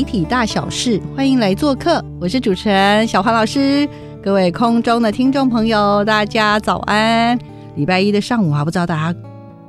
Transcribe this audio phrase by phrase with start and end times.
[0.00, 3.86] 媒体大小事，欢迎来做客，我是主持人小黄老师。
[4.22, 7.38] 各位空中的听众朋友，大家早安！
[7.76, 9.18] 礼拜一的上午啊，不知道大家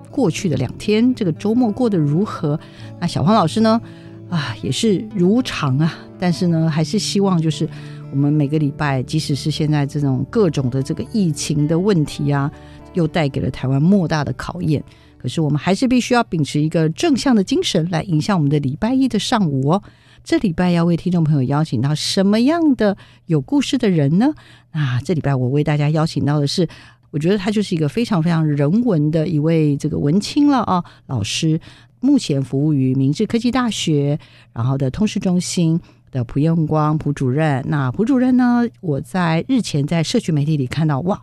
[0.09, 2.57] 过去的两天这个周末过得如何？
[2.97, 3.81] 那小黄老师呢？
[4.29, 7.67] 啊，也是如常啊，但是呢，还是希望就是
[8.09, 12.49] 我们每个礼拜，即使是现在这种各种的这个疫情的问题啊，
[12.93, 14.81] 又带给了台湾莫大的考验。
[15.17, 19.83] 可是我们还是必须要秉持一个正向的精神来影响我们的礼拜一的上午哦。
[20.23, 24.33] 这礼拜要为听众朋友邀请到什么样的有故事的人呢？
[24.71, 26.67] 那这礼拜我为大家邀请到的是，
[27.09, 31.59] 我觉得他就是一个非常非常人文的一位这个文青了啊，老师，
[31.99, 34.19] 目前服务于明治科技大学，
[34.53, 35.79] 然后的通识中心
[36.11, 37.63] 的蒲彦光蒲主任。
[37.67, 41.21] 那蒲主任呢，我在日前在社区媒体里看到，哇。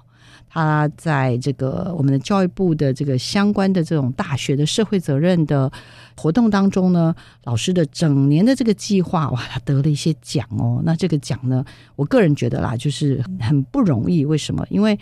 [0.48, 5.70] 他在这个我们的教育部的这个相关的这种大学的社会责任的
[6.16, 10.80] 活动当中呢，老师的整年的这个计划，哇，他得了一些奖哦。
[10.84, 11.64] 那这个奖呢，
[11.96, 14.24] 我个人觉得啦，就是很不容易。
[14.24, 14.66] 为什么？
[14.70, 14.98] 因为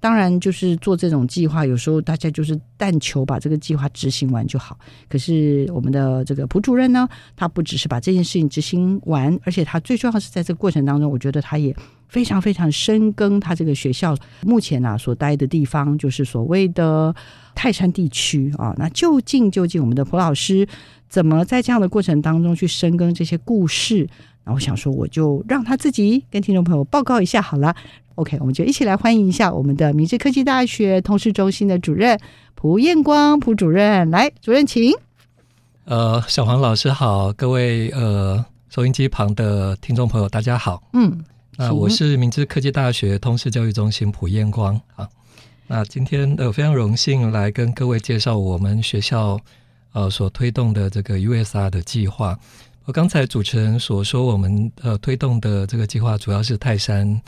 [0.00, 4.76] 当然就是做这种计划，有时候大家就是但求把这个计划执行完就好。
[5.08, 11.76] 可是我们的这个蒲主任呢，他不只是把这件事情执行完，而且他最重要是在这个过程当中，我觉得他也。
[12.08, 17.14] 非常非常深耕他这个学校目前啊所待的地方，就是所谓的
[17.54, 18.74] 泰山地区啊。
[18.76, 20.66] 那究竟究竟我们的蒲老师
[21.08, 24.08] 怎么在这样的过程当中去深耕这些故事？
[24.42, 27.76] 那我想说，我就让他自己跟听众朋友报告一下好了。
[28.20, 32.20] OK，我们就一起来欢迎一下我们的明治科技大学通识中心的主任
[32.54, 34.92] 蒲彦光蒲主任，来，主任请。
[35.86, 40.82] 呃，小黄老师好，各位呃收音机旁的听众朋友，大家好。
[40.92, 41.24] 嗯。
[41.56, 45.08] 那我是明治科技大学通识教育中心蒲彦光啊。
[45.66, 49.40] 那今天呃非常荣幸来跟各位介绍我们学校
[49.92, 52.38] 呃所推动的这个 USR 的计划。
[52.84, 57.20] 我刚才主持人所说，我们呃推动的这个计划主要是泰山，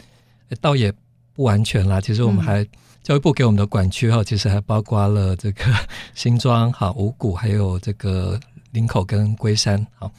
[0.61, 0.93] 倒也
[1.33, 2.01] 不完全啦。
[2.01, 2.67] 其实我们还
[3.03, 5.65] 教育部给我们的管区哈，其实还包括了这个
[6.15, 8.39] 新庄、哈五谷，还有这个
[8.73, 9.87] 林口跟龟山。
[9.99, 10.11] 好，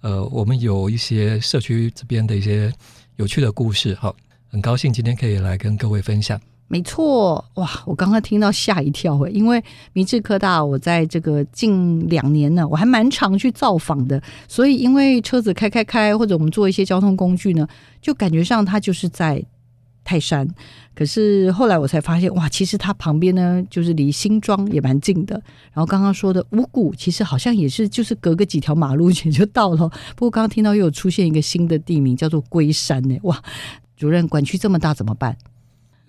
[0.00, 2.72] 呃，我们有一些社区这边的一些。
[3.18, 4.14] 有趣的故事，好，
[4.48, 6.40] 很高兴今天可以来跟各位分享。
[6.68, 9.60] 没错，哇，我刚刚听到吓一跳诶，因为
[9.92, 17.66] 明治科大，我在这个近两年呢，我还蛮常去造访的，所以因为车子开开开，或者我们做一些交通工具呢，
[18.00, 19.44] 就感觉上它就是在。
[20.08, 20.48] 泰山，
[20.94, 25.34] 可是后来我才发现，哇，其实它旁边呢，就是离新庄也蛮近的。
[25.74, 29.76] 然后刚刚说的五谷，其实好像也是，就是隔个几条马路也就到了。
[30.16, 33.18] 不过刚刚听到又有出现一个新的地名，叫做龟山呢。
[33.24, 33.38] 哇，
[33.98, 35.36] 主任，管区这么大怎么办？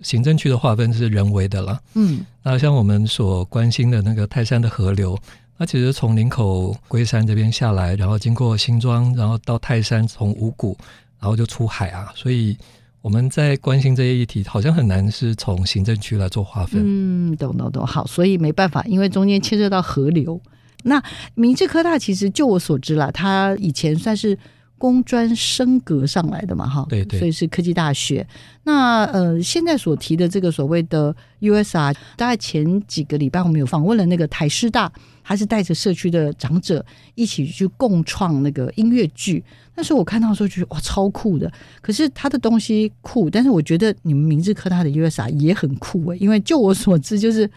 [0.00, 1.78] 行政区的划分是人为的了。
[1.92, 5.14] 嗯，那像我们所关心的那个泰山的河流，
[5.58, 10.74] 它其实从林口龟山这边下来，然后经过新庄，然后到泰山，从五谷，
[11.20, 12.56] 然后就出海啊，所以。
[13.02, 16.82] 我们在关心这些议题，好像很难是从行政区来做划分。
[16.84, 17.86] 嗯，懂懂懂。
[17.86, 20.40] 好，所以没办法，因为中间牵涉到河流。
[20.82, 21.02] 那
[21.34, 24.38] 明治科大其实就我所知啦，它以前算是
[24.76, 28.26] 工专升格上来的嘛，哈，对对，所以是科技大学。
[28.64, 34.92] 那呃，现在所提的这个所谓的 USR，大概前几个礼拜我们有访问了那个台师大。
[35.30, 39.44] 他是带着社区的长者一起去共创那个音乐剧，
[39.76, 41.48] 那时候我看到的时候觉得哇超酷的。
[41.80, 47.48] 可是他的东西酷，但是我觉得你们明治科大的 USR 也很酷诶，因为就我所知，就是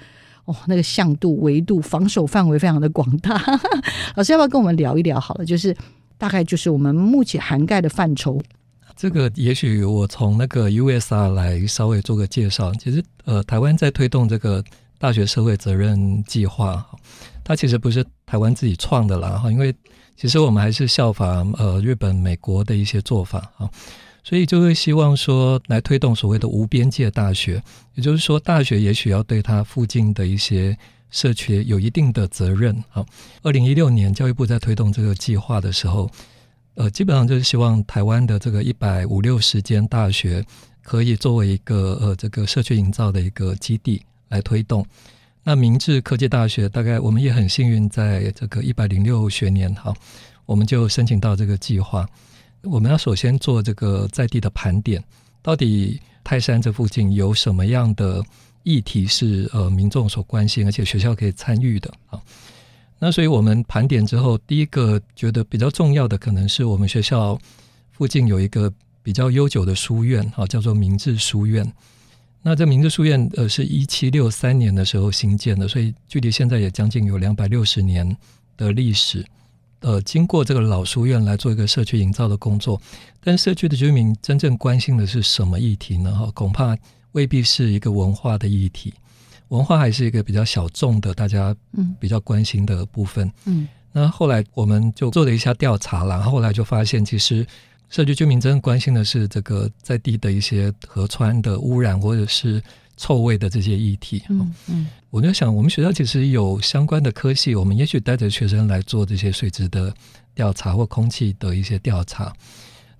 [0.45, 3.41] 哦那个向度、维度、防守范围非常的广大。
[4.13, 5.19] 老师要不要跟我们聊一聊？
[5.19, 5.75] 好了，就是
[6.19, 8.39] 大概就是我们目前涵盖的范畴。
[8.95, 12.71] 这个也许我从那个 USR 来稍微做个介绍。
[12.75, 14.63] 其实呃，台湾在推动这个
[14.99, 16.85] 大学社会责任计划。
[17.43, 19.73] 它其实不是台湾自己创的啦，哈，因为
[20.15, 23.69] 其实我们还是效仿呃日本、美国的一些做法啊，
[24.23, 27.61] 所以就会希望说来推动所谓的无边界大学，
[27.95, 30.77] 也就是说大学也许要对它附近的一些
[31.09, 33.05] 社区有一定的责任啊。
[33.41, 36.09] 二零一六年教育部在推动这个计划的时候，
[36.75, 40.45] 呃，基本上就是希望台湾的这个一百五六十间大学
[40.81, 44.85] 可以作为一个呃这个社区营造的一个基地来推动。
[45.43, 49.93] 那明治科技大学大概我们也很幸运，在这个一百零六学年哈，
[50.45, 52.07] 我们就申请到这个计划。
[52.61, 55.03] 我们要首先做这个在地的盘点，
[55.41, 58.23] 到底泰山这附近有什么样的
[58.63, 62.21] 议题是呃民众所关心，而且学校可以参与的啊？
[62.99, 67.37] 那所以我们盘点之后，第一个觉得比较重要的，可能是我们学校
[67.91, 71.69] 附近有一个比较悠久的书院啊，叫做明治书院。
[72.45, 78.15] 那这明治书院呃是一七六三年的时候新建的，所以距离现在也将近有两百六十年
[78.57, 79.25] 的历史。
[79.79, 82.81] 呃，经过这个老书院来做一个社区营造的工作，
[83.21, 86.13] 但社区的居民真正关心的是什么议题呢？
[86.13, 86.77] 哈，恐怕
[87.13, 88.93] 未必是一个文化的议题，
[89.49, 93.29] 文化还是一个比较小众的，大家嗯比较关心的部分。
[93.45, 97.45] 嗯，那后来我们就做了一下调查了，后来就发现，其实
[97.89, 102.61] 社区居民真正关心的是这个在地的一些河川的污染或者是。
[102.95, 109.91] 臭味的这些议题，嗯嗯，我就想，我们学校其实有相关的科系，我们也许带着学生来做这些水质的
[110.35, 112.31] 调查或空气的一些调查。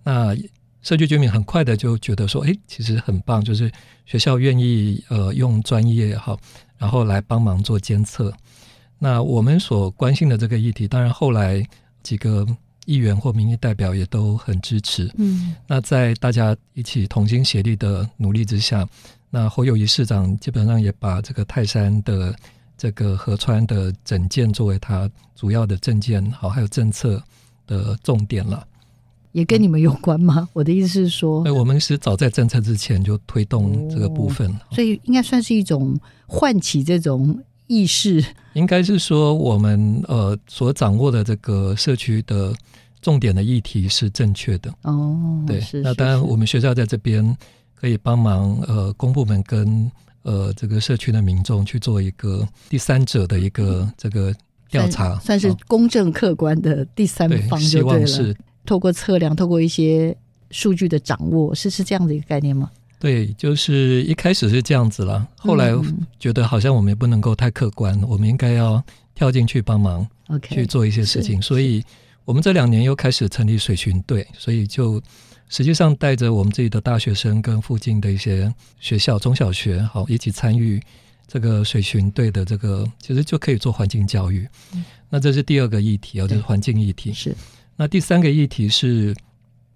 [0.04, 0.36] 那
[0.82, 3.72] 社区居民很快的就觉得说，哎，其实很棒，就是
[4.08, 6.36] 学校愿意呃用专业哈，
[6.80, 8.34] 然后来帮忙做监测。
[8.98, 11.64] 那我们所关心的这个议题，当然后来
[12.02, 12.46] 几个
[12.86, 15.12] 议员或民意代表也都很支持。
[15.18, 18.88] 嗯，那在大家一起同心协力的努力之下。
[19.30, 22.36] 那侯友谊市长基本上也把这个泰山的
[22.78, 27.20] 这个河川的整建作为他主要的政见，好，还有政策
[27.66, 28.64] 的重点了。
[29.32, 30.48] 也跟你们有关吗？
[30.54, 38.24] 我的意思是说，哎，我们是早在政策之前就推动这个部分，所以应该算是一种唤起这种意识。
[38.54, 42.54] 应该是说，我们呃所掌握的这个社区的
[43.02, 44.74] 重点的议题是正确的。
[44.84, 47.36] 哦，对，是那当然我们学校在这边。
[47.76, 54.34] 可以帮忙呃公部门跟呃这个社区的民众去做一个第三者的一个这个
[54.70, 58.36] 调查，算是公正客观的第三方就对了。
[58.66, 60.16] 透过测量，透过一些
[60.50, 62.72] 数据的掌握，是是这样的一个概念吗？
[63.04, 65.76] 对，就是一开始是这样子了，后来
[66.18, 68.82] 觉得好像我们也不能够太客观，我们应该要
[69.14, 71.42] 跳进去帮忙，OK，去做一些事情。
[71.42, 71.84] 所以
[72.24, 75.04] 我们这两年又开始成立水巡队，所以就。
[75.50, 80.82] 实际上，带着我们自己的大学生跟附近的一些学校、中小学，好一起参与
[81.28, 84.48] 这个水巡队的这个，其实就可以做环境教育。
[85.10, 87.14] 那这是第二个议题哦，就是环境议题。
[87.14, 87.36] 是。
[87.76, 89.14] 那第三个议题是，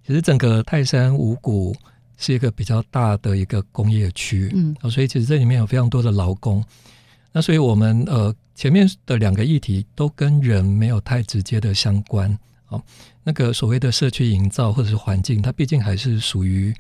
[0.03, 1.75] 其实整个泰山五谷
[2.17, 6.63] 是一个比较大的一个工业区，嗯，所以其实这里面有非常多的劳工。
[7.31, 12.37] 那所以我们呃前面的两个议题都跟人没有太直接的相关。
[12.65, 12.83] 好，
[13.23, 16.73] 那个所谓的社区营造或者是环境，它毕竟还是属于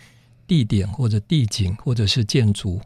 [0.47, 2.81] 地点或者地景或者是建筑。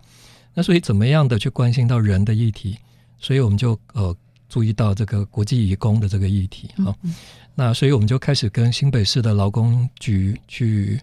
[0.53, 2.77] 那所以怎么样的去关心到人的议题？
[3.17, 4.15] 所以我们就呃
[4.49, 6.69] 注意到这个国际移工的这个议题。
[6.83, 6.93] 好，
[7.55, 10.99] 那所以我们就开始跟新北市的劳工局去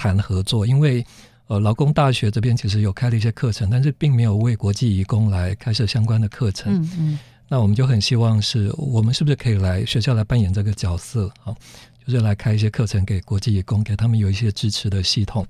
[0.00, 1.04] 谈合作，因为
[1.48, 6.72] 呃劳工大学这边其实有开了一些课程，但是并没有为国际移工来开设相关的课程。
[6.72, 7.18] 嗯嗯。
[7.48, 11.54] 那我们就很希望是我们是不是可以来学校来扮演这个角色啊？
[12.06, 15.46] 就是来开一些课程给国际义工，给他们有一些支持的系统。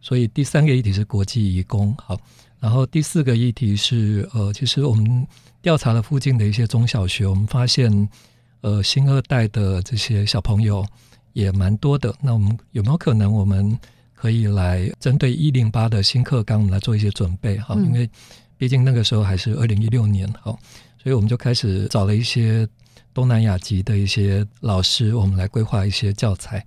[0.00, 2.16] 所以第三个议题是国际义工，好，
[2.60, 5.26] 然后第四个议题是呃，其实我们
[5.60, 8.08] 调查了附近的一些中小学，我们发现
[8.60, 10.86] 呃新二代的这些小朋友
[11.32, 12.14] 也蛮多的。
[12.20, 13.78] 那我们有没有可能我们
[14.14, 17.58] 可以来针对一零八的新课纲我们来做一些准备？
[17.58, 18.08] 哈，因为
[18.56, 20.58] 毕竟那个时候还是二零一六年，好。
[21.02, 22.64] 所以我们就开始找了一些
[23.12, 26.64] 东南亚籍的一些老师，我们来规划一些教材。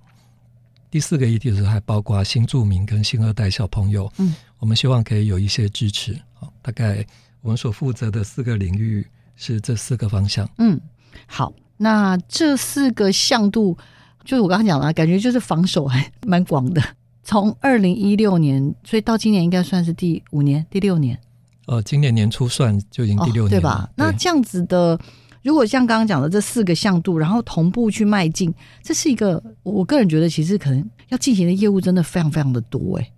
[0.90, 6.14] 第四个议题是还包括新住民跟新二代小朋友，嗯，我们希望可以有一些支持。
[6.34, 7.02] 好，大概
[7.40, 9.06] 我们所负责的四个领域
[9.36, 10.46] 是这四个方向。
[10.58, 10.78] 嗯，
[11.26, 13.78] 好，那这四个向度，
[14.26, 16.82] 就是我刚刚讲了，感觉就是防守还蛮广的。
[17.22, 21.18] 从二零一六年，所以到今年应该算是第五年、第六年。
[21.66, 23.88] 呃，今年年初算就已经第六年，对吧？
[23.96, 24.98] 那这样子的，
[25.42, 28.52] 如果像刚刚讲的这四个向度，然后同步去迈进，
[28.82, 33.10] 这是一个我个人觉得，其实可能要进行的业务真的非常非常的多哎。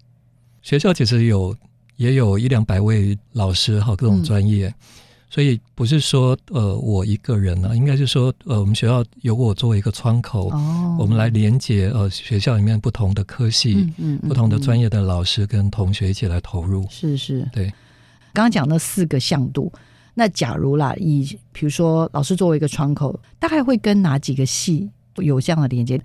[0.62, 1.54] 学校其实有
[1.96, 4.74] 也有一两百位老师哈，各种专业，
[5.30, 17.72] 所以不是说呃我一个人呢，应该是说呃我们学校由我作为一个窗口，哦，我们来连接呃学校里面不同的科系，嗯，不同的专业的老师跟同学一起来投入，是是，对。
[18.32, 19.72] 刚刚讲那四个向度，
[20.14, 26.00] 那假如啦，以比如说老师作为一个窗口，大概会跟哪几个系有这样的连接？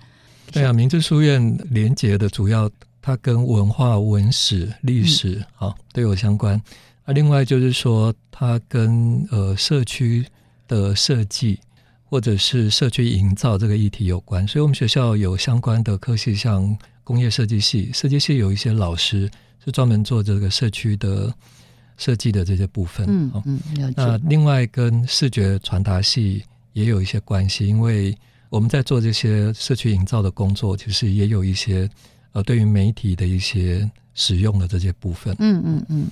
[0.52, 2.68] 对啊，明治书院连接的主要，
[3.00, 6.60] 它跟文化、文史、历史啊都有相关。
[7.04, 10.24] 啊，另外就是说，它跟呃社区
[10.66, 11.58] 的设计
[12.02, 19.30] 或者是社区营造这个议题有关，所以我们学校有相关的科系，像工业设计系，设计系有一些老师
[19.62, 21.30] 是专门做这个社区的
[21.98, 23.04] 设计的这些部分。
[23.06, 23.60] 嗯嗯，
[23.94, 26.42] 那另外跟视觉传达系
[26.72, 28.16] 也有一些关系，因为
[28.48, 31.86] 我们在做这些社区营造的工作，其实也有一些
[32.32, 35.36] 呃对于媒体的一些使用的这些部分。
[35.38, 36.06] 嗯嗯嗯。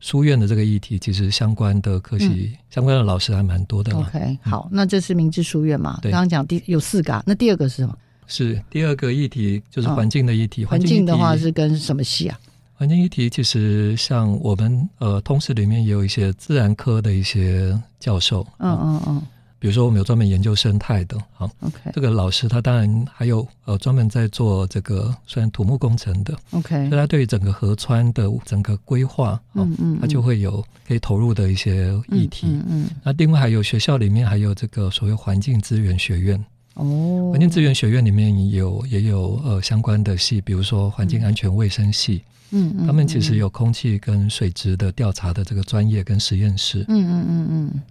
[0.00, 3.92] 书院的这个议题，其实相关的科系、相关的老师还蛮多的。
[3.96, 5.98] OK，好，那这是明治书院嘛？
[6.02, 7.96] 刚刚讲第有四个，那第二个是什么？
[8.26, 10.64] 是第二个议题，就是环境的议题。
[10.64, 12.38] 环境的话是跟什么系啊？
[12.74, 18.46] 环境议题其实像我们呃，通识里面也有一些自然科的一些教授。
[18.58, 19.22] 嗯嗯嗯。
[19.60, 42.22] 比如说，我们有专门研究生态的，好，OK，这个老师他当然还有呃专门在做这个算土木工程的，OK，所以他对于整个河川的整个规划，嗯嗯，他就会有可以投入的一些议题，嗯嗯，那另外还有学校里面还有这个所谓环境资源学院，哦，环境资源学院里面有也有呃相关的系，比如说环境安全卫生系。
[42.50, 46.84] 嗯，他们其实有空气跟水质的调查的这个专业跟实验室。
[46.88, 47.48] 嗯嗯嗯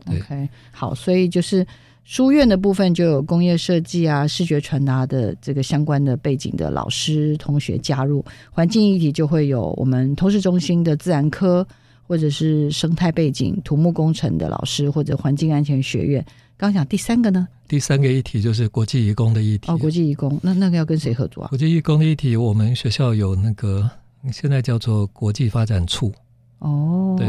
[0.07, 1.65] 嗯，OK，好，所以就是
[2.03, 11.67] 书院的部分就有工业设计啊、视觉传达的这个相关的背景的老师同学加入，环境议题就会有我们通识中心的自然科
[12.07, 16.25] 或者是生态背景、土木工程的老师或者环境安全学院。
[16.57, 17.47] 刚讲第三个呢？
[17.67, 19.71] 第三个议题就是国际义工的议题。
[19.71, 21.49] 哦，国际义工，那那个要跟谁合作啊？
[21.49, 23.87] 国际义工的议题，我们学校有那个。
[24.31, 26.13] 现在叫做国际发展处
[26.59, 27.27] 哦，对，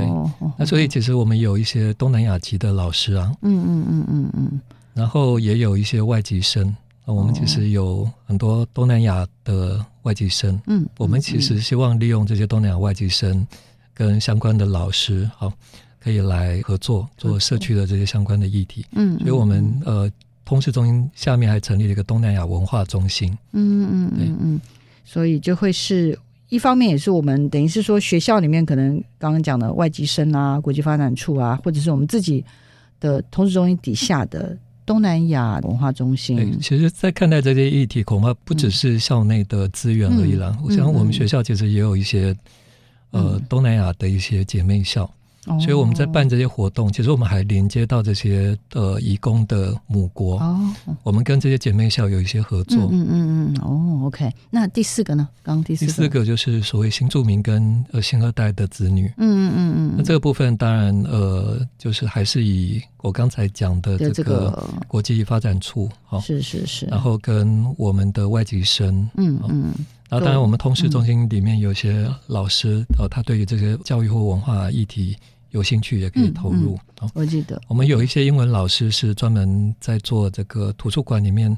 [0.56, 4.60] 那所以其实我们有一些东南亚籍的老师啊，嗯嗯嗯嗯嗯，
[4.94, 6.74] 然后也有一些外籍生，
[7.04, 11.60] 我们其实有很多东南亚的外籍生，嗯，我们其实。
[11.60, 13.46] 希望利用这些东南亚外籍生
[13.92, 15.52] 跟相关的老师，好，
[16.00, 20.10] 可以来合作做社区的这些相关的议题，嗯，所以我们呃，
[20.46, 24.60] 通识中心下面还成立了一个东南亚文化中心，嗯嗯嗯嗯，
[25.04, 26.18] 所以就会是。
[26.48, 32.44] 一方面也是我们等于是说学校里面可能刚刚讲的外籍生啊、国际发展处啊，或者是我们自己
[33.00, 36.58] 的同志中心底下的东南亚文化中心。
[36.60, 40.56] 其实，在看待这些议题，恐怕不只是校内的资源而已啦。
[40.64, 42.34] 我想，我们学校其实也有一些
[43.10, 45.10] 呃东南亚的一些姐妹校。
[45.60, 52.88] 所以我们在办这些活动，其实我们还连接到这些呃义工的母国，哦，我们跟这些姐妹校有一些合作。
[52.90, 54.30] 嗯嗯嗯，哦，OK。
[54.50, 55.28] 那第四个呢？
[55.42, 59.12] 刚第四第四个就是所谓新住民跟呃新二代的子女。
[59.16, 59.94] 嗯嗯嗯。
[59.96, 66.86] 那这个部分当然呃，就是还是以我刚才讲的这个国际发展处，哦，是是是。
[66.86, 69.72] 然后跟我们的外籍生，嗯嗯。
[70.08, 75.16] 然后当然我们通识中心里面有些老师，呃，他对于这些教育或文化议题。
[75.50, 76.78] 有兴趣也可以投入。
[77.14, 81.56] 我记得我们有一些英文老师是专门在做这个图书馆里面。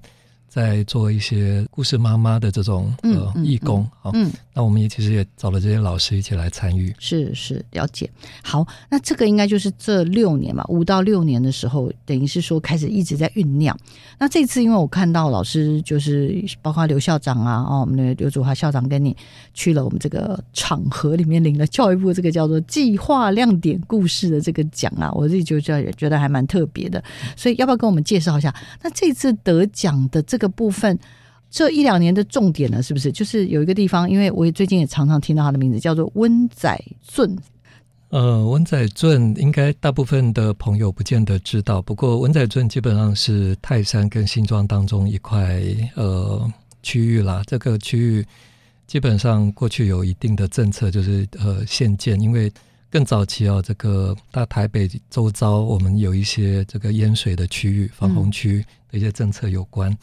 [0.50, 8.10] 在做一些故事妈妈的这种呃义工啊，嗯，那我们也其实也找了这些老师一起来参与，是是了解。
[8.42, 13.78] 好，那这个应该就是这六年嘛，五到六年的时候，等于是说开始一直在酝酿。
[14.18, 19.16] 那这次因为我看到老师就是包括刘校长啊，哦，我们的刘祖华校长跟你
[19.54, 27.00] 去了我们这个场合里面领了教育部这个叫做计划亮点故事的这个奖啊，我自己就觉得觉得还蛮特别的。
[27.36, 28.52] 所以要不要跟我们介绍一下？
[28.82, 30.98] 那这次得奖的这个部分，
[31.48, 34.10] 这一两年的重点呢，是不是就是有一个地方？
[34.10, 37.38] 因为我也最近也常常听到他的名字，叫做温仔圳。
[38.08, 45.62] 呃，温仔圳应该大部分的朋友不见得知道，不过温仔圳基本上是泰山跟新庄当中一块
[45.94, 47.42] 呃区域啦。
[47.46, 48.26] 这个区域
[48.88, 52.52] 基本上过去有一定的政策，就是呃限建，因为
[52.90, 58.64] 更早期啊，这个大台北周遭我们有一些这个淹水的区域、防洪区。
[58.90, 59.96] 的一些政策有关，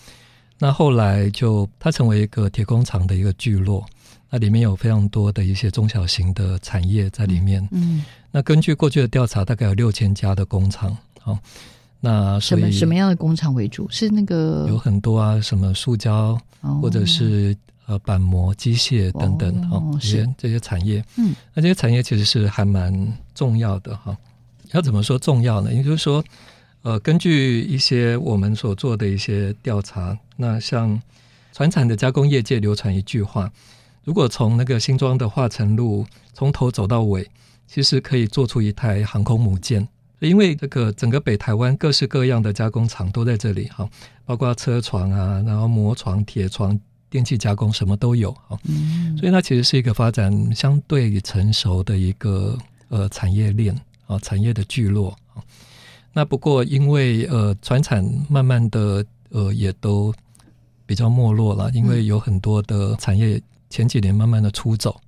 [0.60, 3.86] 那后来就它成为一个铁工厂的一个聚落，
[4.30, 7.68] 那里面有非常多的一些中小型的产业在里面。
[7.72, 10.98] 嗯，那根据过去的调查，大概有六千家的工厂。
[11.22, 11.38] 好，
[12.00, 13.88] 那什么什么样的工厂为主？
[13.92, 16.36] 是那个有很多啊，什么塑胶
[16.82, 21.06] 或者是呃板模、机械等等哦，这些这些产业。
[21.18, 24.18] 嗯，那这些产业其实是还蛮重要的哈。
[24.72, 25.72] 要怎么说重要呢？
[25.72, 26.24] 也就是说。
[26.84, 31.02] 呃，根据一些我们所做的一些调查，那像
[31.52, 33.52] 船产的加工业界流传一句话：
[34.04, 37.30] 如果从那个新庄的化成路从头走到尾，
[37.68, 39.88] 其实可以做出一台航空母舰。
[40.20, 43.88] 因为这个整个北台湾各式各样的加工厂都在这里哈，
[44.26, 48.58] 包括车床啊，然后磨床、铁床、电器加工什么都有哈，
[49.20, 52.58] 所以它其实是一个发展相对成熟的一个
[52.90, 55.44] 呃产业链啊产业的聚落啊。
[56.18, 60.12] 那不过因为呃船产慢慢的呃也都
[60.84, 65.00] 比较没落了，因为有很多的产业前几年慢慢的出走，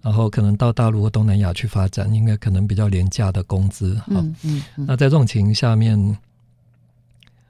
[0.00, 4.06] 然后可能到大陆和东南亚去发展，应该可能比较廉价的工资哈。
[4.16, 4.62] 嗯嗯。
[4.88, 6.16] 那在这种情形下面，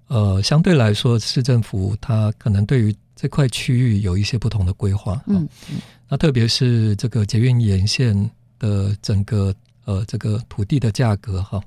[0.08, 5.22] 呃，相对来说市政府它可能对于这块区域有一些不同的规划。
[5.28, 5.78] 嗯嗯。
[6.08, 8.28] 那特别是这个捷运沿线
[8.58, 9.54] 的整个
[9.84, 11.62] 呃这个土地的价格哈，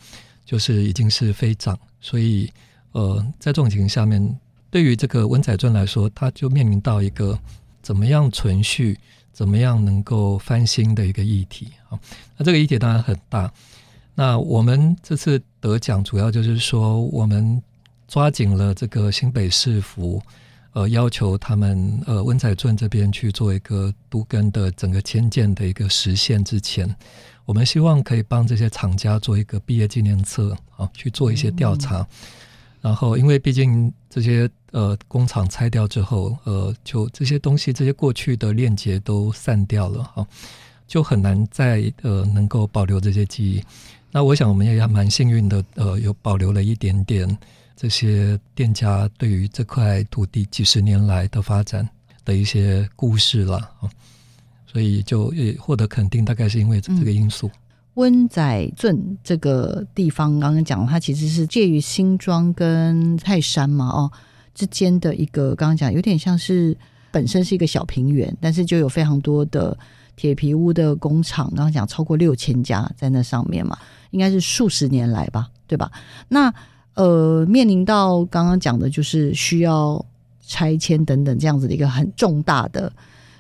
[0.46, 2.52] 就是已经是飞涨，所以
[2.92, 7.38] 呃在这种情况下面，对于这个温仔镇来说，它就面临到一个
[7.82, 9.00] 怎么样存续、
[9.32, 12.00] 怎么样能够翻新的一个议题啊。
[12.38, 13.52] 那这个议题当然很大。
[14.16, 17.62] 那我们这次得奖主要就是说，我们
[18.08, 20.22] 抓紧了这个新北市府。
[20.76, 26.90] 呃，要求他们呃温仔镇这边去做一个都根的整个迁建的一个实现之前，
[27.46, 32.08] 我们希望可以帮这些厂家做一个毕业纪念册啊，去做一些调查。
[32.82, 40.28] 然后，因为毕竟这些呃工厂拆掉之后，呃，就这些东西这些过去的链接都散掉了哈，
[40.88, 43.64] 就很难再呃能够保留这些记忆。
[44.12, 47.38] 那我想我们也蛮幸运的，呃，有保留了一点点。
[47.76, 51.90] 这些店家对于这块土地几十年来的发展
[52.24, 53.90] 的一些故事了啊，
[54.74, 57.50] 所以就也获得肯定，大概是因为这个因素。
[57.94, 64.12] 温仔镇这个地方，刚刚讲，它其实是介于新庄跟泰山嘛，哦
[64.56, 66.76] 之间的一个，刚刚讲有点像是
[67.12, 69.78] 本身是一个小平原，但是就有非常多的
[70.16, 73.78] 铁皮屋的工厂，刚刚讲超过六千家在那上面嘛，
[74.10, 75.92] 应该是数十年来吧，对吧？
[76.30, 76.52] 那
[76.96, 80.04] 呃，面临到刚刚讲的，就是需要
[80.42, 82.92] 拆迁等等这样子的一个很重大的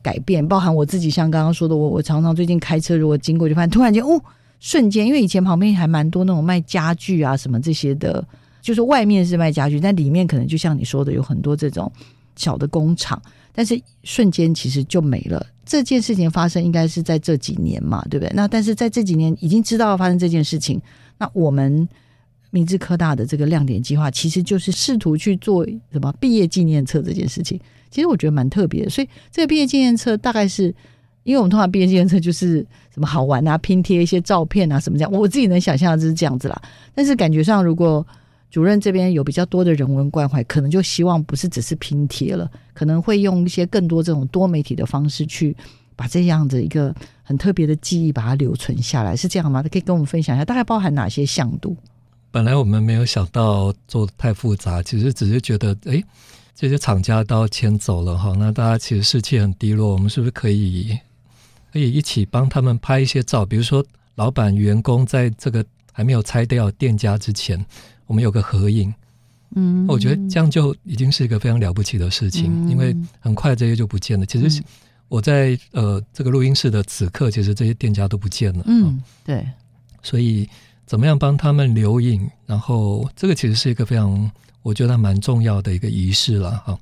[0.04, 4.22] 改变，包含我自己像刚刚说的，我我常常最近开车如果经过，就发现突然间哦，
[4.60, 8.24] 瞬间，因为以前旁边还蛮多那种卖家具啊什么这些的，
[8.62, 11.92] 就是外面是卖家具，但里面可能就像你说的，有很多这种
[12.36, 13.20] 小的工厂，
[13.52, 15.44] 但是瞬间其实就没了。
[15.66, 18.32] 这件事情发生应该是在这几年嘛，对不对？
[18.36, 20.80] 那但是在这几年已经知道发生这件事情，
[21.18, 21.88] 那我们。
[22.56, 27.60] 明治科大的这个亮点计划，其实就是试图去做什么毕业纪念册这件事情。
[27.94, 30.74] 其实我觉得蛮特别的，所以这个毕业纪念册大概是，
[31.22, 35.12] 因为我们通常毕业纪念册就是什么好玩啊，拼贴一些照片啊什么这样。
[35.12, 36.60] 我自己能想象就是这样子啦。
[36.96, 38.06] 但是感觉上，如果
[38.50, 45.56] 主任这边有比较多的人文关怀，可能就希望不是只是拼贴了，可能会用一些更多这种多媒体的方式去
[45.96, 49.64] 把这样的一个很特别的记忆把它留存下来，是这样吗？
[49.64, 51.78] 可以跟我们分享一下，大概包含哪些向度？
[52.32, 56.04] 本来我们没有想到做太复杂，其实只是觉得，哎，
[56.56, 60.98] 这些厂家都要迁走了哈，那大家其实士气很低落，我们是不是可以
[61.72, 63.46] 可以一起帮他们拍一些照？
[63.46, 63.84] 比如说，
[64.16, 67.66] 老板、员工在这个还没有拆掉店家之前，
[68.06, 68.94] 我们有个合影。
[69.56, 74.26] 嗯，我觉得这样就已经是一个非常了不起的事情，因为很快这些就不见了。
[74.26, 74.64] 其实
[75.08, 78.64] 我在呃这个录音室的此刻，其实这些店家都不见了。
[78.68, 79.48] 嗯，对，
[80.02, 80.48] 所以。
[80.86, 82.30] 怎么样帮他们留影？
[82.46, 84.30] 然后这个其实是一个非常，
[84.64, 86.80] 我觉得蛮重要的一个仪式了哈。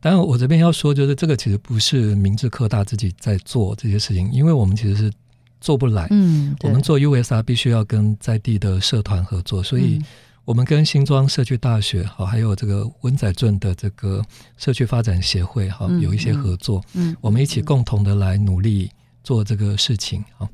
[0.00, 5.12] 当然，我这边要说，就是这个其实不是明治科大自己在做这些事情，因为我们其实是
[5.60, 6.06] 做不来。
[6.10, 9.98] 嗯，我们做 USR 必须要跟在地的社团合作，所以
[10.44, 14.22] 我们跟新庄社区大学好，还有这个温仔镇的这个
[14.56, 16.84] 社区发展协会哈，有一些合作。
[16.94, 18.90] 嗯，我们一起共同的来努力
[19.22, 20.48] 做这个事情啊。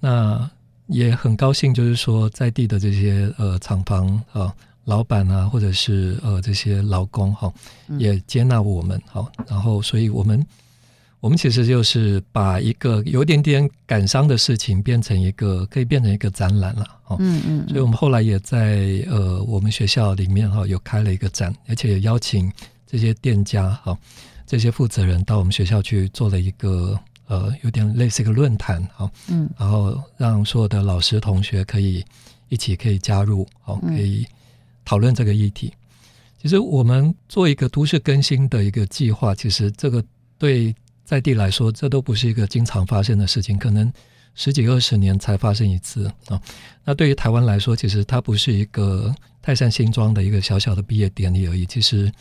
[0.00, 0.50] 那。
[0.88, 7.52] 也很高兴，就是说在地的这些呃厂房啊老板啊，或者是呃这些劳工哈，
[7.98, 10.44] 也接纳我们好，然后所以我们
[11.20, 22.52] 我们其实就是把一个有点点感伤的事情变成一个可以变成一个展览了哦，嗯嗯，所以我们后来也在呃我们学校里面哈有开了一个展，而且也邀请
[22.86, 23.96] 这些店家哈
[24.46, 26.98] 这些负责人到我们学校去做了一个。
[27.26, 32.04] 呃，有点类似一个论坛哈，嗯，然后让所有的老师同学可以
[32.50, 34.26] 一起可以加入，好，可以
[34.84, 35.72] 讨论这个议题。
[36.40, 40.04] 其实我们做一个都市更新的一个计划，其实这个
[40.38, 43.92] 对在地来说，这都不是一个经常发生的事情，可能
[44.34, 46.40] 十几二十年才发生一次啊。
[46.84, 51.64] 那对于台湾来说，其实它不是一个泰山新庄的一个小小的毕业典礼而已。
[51.66, 52.12] 其实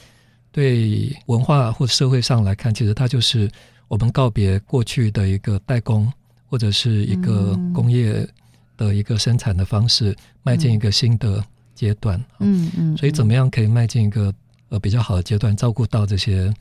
[0.52, 3.50] 对文化或社会上来看，其实它就是。
[3.90, 6.12] 我们告别过去的一个代工
[6.48, 8.28] 或者是一个工业
[8.76, 11.46] 的一个生产的方式，迈进一个新的
[11.84, 12.24] 阶段。
[12.40, 14.34] 嗯嗯，所以怎么样可以迈进一个
[14.70, 16.54] 呃比较好的阶段，照顾到这些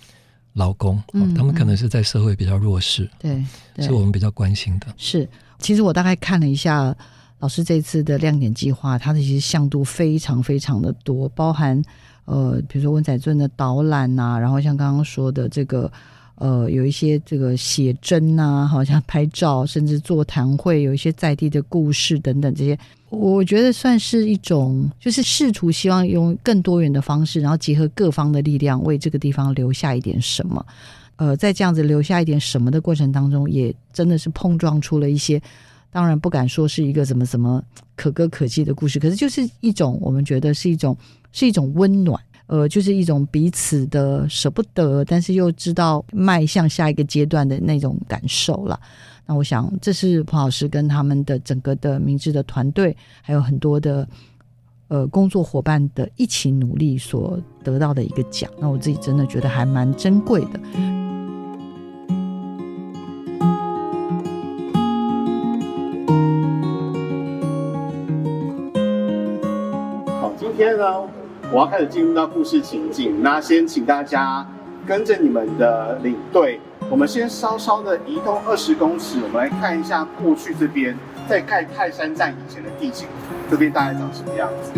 [0.54, 1.00] 劳工？
[1.12, 3.44] 嗯，他们可能是在社会比较弱势，对，
[3.78, 4.86] 是我们比较关心的。
[4.96, 5.28] 是。
[5.58, 6.94] 其实我大概看了一下
[7.38, 11.80] 老师这次的亮点计划，它的其实向度非常非常的多，包含
[12.24, 15.90] 呃，比如说温仔尊的导览呐，然后像刚刚说的这个。
[16.36, 22.76] 呃，有一些这个写真呐，好像拍照，甚至座谈会，有一些在地的故事等等这些，
[23.10, 30.64] 我觉得算是一种，就是试图希望用更多元的方式，然后结合各方的力量，为这个地方留下一点什么。
[31.16, 35.40] 呃，在这样子留下一点什么的过程当中，也真的是碰撞出了一些，
[35.92, 37.62] 当然不敢说是一个怎么怎么
[37.94, 40.96] 可歌可泣的故事，可是就是一种我们觉得是一种
[41.30, 42.20] 是一种温暖。
[42.52, 48.78] 呃，就是一种彼此的舍不得，但是又知道迈向下一个阶段的那种感受了。
[49.24, 54.06] 那我想，这是彭老师跟他们的整个的明智的团队，还有很多的
[54.88, 58.50] 呃工作伙伴的一起努力所得到的一个奖。
[58.60, 60.60] 那我自己真的觉得还蛮珍贵的。
[70.20, 71.21] 好，今天呢？
[71.52, 74.46] 我要开始进入到故事情境，那先请大家
[74.86, 80.96] 跟着你们的领队，我们先稍稍的移动二十公尺，我们来看一下过去这边
[81.28, 83.06] 在盖泰山站以前的地景，
[83.50, 84.72] 这边大概长什么样子。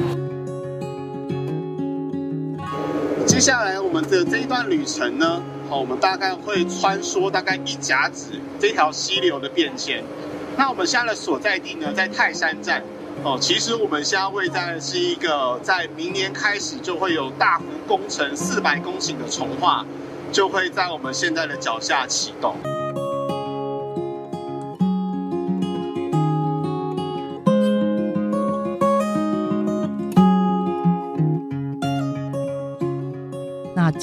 [3.24, 10.02] 接下来我们的这一段旅程呢，好，我们大概会穿梭大概一甲子这条溪流的变迁。
[10.56, 12.82] 那我们现在的所在地呢，在泰山站。
[13.24, 19.82] 哦，其实我们现在位在是一个，在明年开始就会有大湖工程四百公顷的重化，
[20.30, 22.54] 就会在我们现在的脚下启动。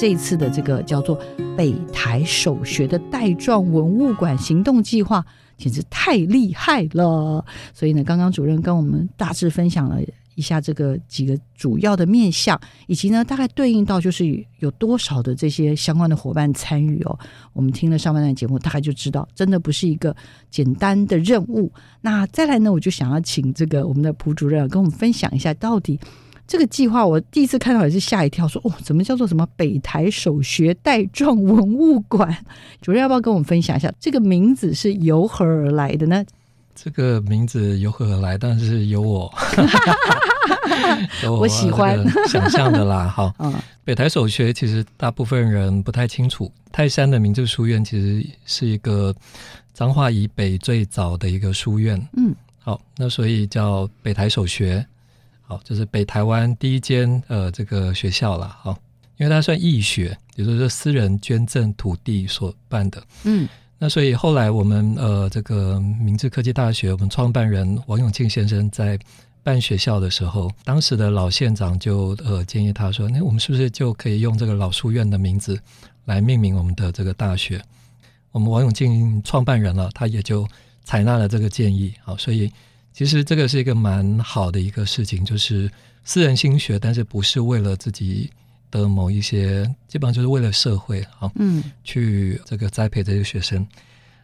[0.02, 1.16] 那这次的这个叫做
[1.56, 5.24] 北台首学的带状文物馆行动计划。
[5.56, 7.44] 简直太厉害了！
[7.72, 10.00] 所以呢，刚刚主任跟我们大致分享了
[10.34, 17.16] 一下这个几个主要的面向，以及呢，大概对应到就是有多少的这些相关的伙伴参与哦。
[17.52, 20.16] 我们听了上半段节目，大概就知道，真的不是一个
[20.50, 21.70] 简单的任务。
[22.00, 26.00] 那再来呢，我就想要请这个我们的蒲主任跟我们分享一下，到底。
[26.46, 32.36] 这个计划我第一次看到也是吓一跳，说哦，怎么叫做什么北台首学带状文物馆？
[32.82, 36.22] 主任要不要跟我们分享一下这个名字是由何而来的呢？
[36.74, 38.36] 这个名字由何而来？
[38.36, 39.32] 但是由我，
[41.38, 43.08] 我喜欢想象的啦。
[43.14, 43.32] 好，
[43.84, 49.14] 北台首学其实大部分人不太清楚，泰山的明治书院其实是一个
[49.72, 52.00] 彰化以北最早的一个书院。
[52.16, 54.84] 嗯，好，那所以叫北台首学。
[55.52, 58.74] 好，这是北台湾第一间呃这个学校了，好，
[59.18, 68.98] 因为它算义学，也就是说私人捐赠土地所办的，嗯，那所以后来我们呃这个明治科技大学，我们创办人王永庆先生在
[69.42, 75.60] 办学校的时候，当时的老县长就呃建议他说，那我们是不是就可以用这个老书院的名字
[76.06, 77.62] 来命名我们的这个大学？
[78.30, 80.48] 我们王永庆创办人了，他也就
[80.82, 82.50] 采纳了这个建议，好，所以。
[82.92, 85.70] 其实这个是一个蛮好的一个事情，就是
[86.04, 88.30] 私人心学，但是不是为了自己
[88.70, 93.66] 的某一些，基本上就是为了社会啊，嗯，去这个栽培这些学生。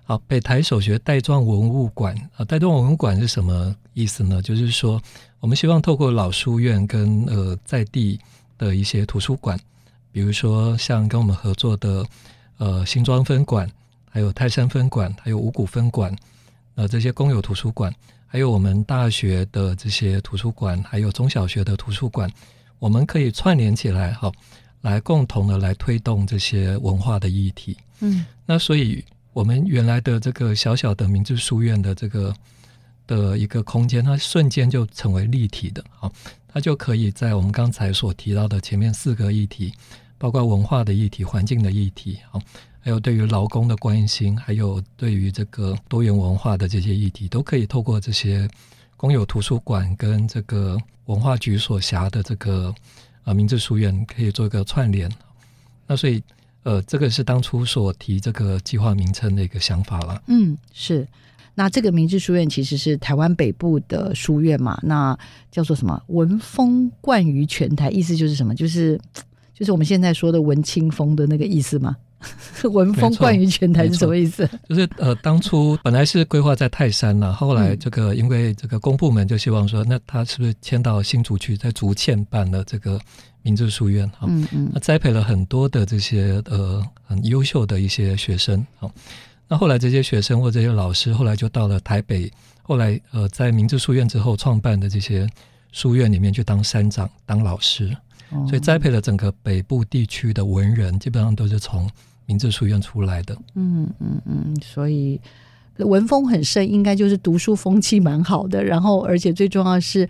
[0.04, 4.40] 好，北台首学带状文物馆啊，带状文物馆是什么意思呢？
[4.40, 5.00] 就是说，
[5.40, 8.18] 我们希望透过老书院跟呃在地
[8.56, 9.58] 的一些图书馆，
[10.12, 12.06] 比如说像跟我们合作的
[12.56, 13.70] 呃新庄分馆，
[14.10, 16.14] 还有泰山分馆，还有五谷分馆，
[16.74, 17.94] 呃这些公有图书馆。
[18.30, 22.30] 还有我们大学的这些图书馆，还有中小学的图书馆，
[22.78, 24.30] 我们可以串联起来，哈，
[24.82, 27.74] 来共同的来推动这些文化的议题。
[28.00, 32.34] 嗯，那所以我们原来的这个小小的明治书院的这个
[33.06, 36.12] 的一个空间，它瞬间就成为立体的，好，
[36.46, 39.72] 它就可以在我们刚才所提到的前面四个议题，
[40.18, 42.38] 包括文化的议题、环境的议题，好。
[42.88, 48.48] 还有对于劳工的关心，还有对于这个多元文化的这些议题，都可以透过这些
[48.96, 50.74] 公有图书馆跟这个
[51.04, 52.74] 文化局所辖的这个
[53.24, 55.06] 啊明治书院，可以做一个串联。
[55.86, 56.22] 那所以
[56.62, 60.22] 呃，这个是当初所提这个计划名称的一个想法了。
[60.28, 61.06] 嗯，是。
[61.54, 64.80] 那这个明治书院其实是台湾北部的书院嘛？
[64.82, 65.14] 那
[65.50, 66.02] 叫做什么？
[66.06, 68.54] 文风冠于全台，意思就是什么？
[68.54, 68.98] 就是
[69.52, 71.94] 就是我们现在说的文青风的那个意思吗？
[72.70, 74.48] 文风冠于全台是什么意思？
[74.68, 83.00] 就是呃，当初本来是规划在泰山了，后来这个因为这个公部门就希望说，那他是不是迁到新竹去，在竹堑办了这个
[83.42, 84.10] 明治书院？
[84.22, 88.66] 嗯嗯，那栽培了很多的这些呃很优秀的一些学生。
[88.78, 88.90] 好，
[89.46, 92.30] 那后来这些学生或这些老师，后来就到了台北，
[92.62, 95.28] 后来呃在明治书院之后创办的这些
[95.70, 97.96] 书院里面去当山长、当老师，
[98.46, 101.88] 所以栽培了整个北部地区的文人，基本上都是从
[102.26, 103.36] 明治书院出来的。
[103.54, 105.20] 嗯嗯嗯，所以
[105.78, 110.08] 文风很深，应该就是读书风气蛮好的，然后而且最重要是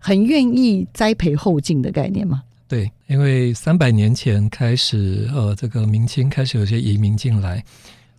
[0.00, 2.42] 很愿意栽培后进的概念嘛。
[2.66, 7.64] 对，因为三百年前开始，呃，这个明清开始有些移民进来，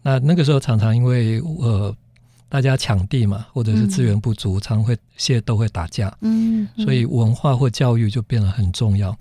[0.01, 1.95] 那那个时候常常因为呃
[2.49, 9.15] 大家抢地嘛，或者是资源不足，常会械斗会打架，嗯，所以文化或教育就变得很重要。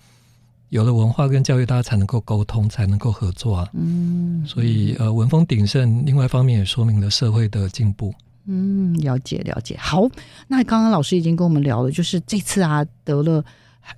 [0.70, 3.68] 有了文化跟教育，大家才能够沟通，才能够合作啊。
[3.72, 8.14] 嗯，所以呃文风鼎盛，另外一方面也说明了社会的进步。
[8.46, 9.76] 嗯，了解了解。
[9.78, 10.08] 好，
[10.46, 13.44] 那刚刚老师已经跟我们聊了，就是这次啊得了。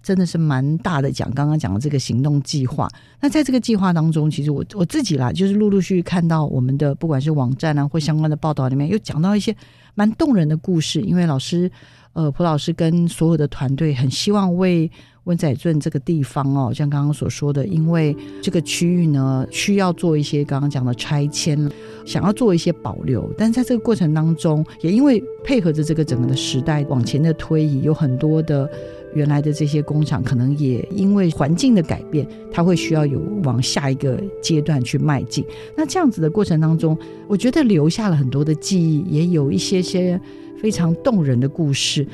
[0.04, 2.88] 真的是蛮大的奖，刚刚讲的这个行动计划。
[3.18, 9.52] 那在这个计划当中，其实我我自己啦，就是陆陆续续看到我们的不管是网站啊或相关的报道里面，又讲到一些
[9.94, 11.00] 蛮动人的故事。
[11.00, 11.70] 因为老师，
[12.12, 14.90] 呃，蒲老师跟所有的团队很希望为
[15.24, 21.70] 温仔镇这个地方哦，像刚刚所说的，因为这个区域呢需要做一些刚刚讲的拆迁，
[22.05, 23.33] 想要做一些保留。
[23.37, 28.68] 但在这个过程当中，也因为配合着这个整个的时代往前的推移，有很多的。
[29.12, 35.44] 原来的这些工厂可能也因为环境的改变，它会需要有往下一个阶段去迈进。
[35.76, 40.20] 那这样子的过程当中，我觉得留下了很多的记忆，也有一些些
[40.61, 42.07] 非常动人的故事。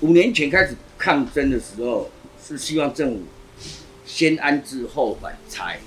[0.00, 2.10] 五年前开始抗争的时候，
[2.42, 3.20] 是希望政府
[4.04, 5.78] 先安置后反拆。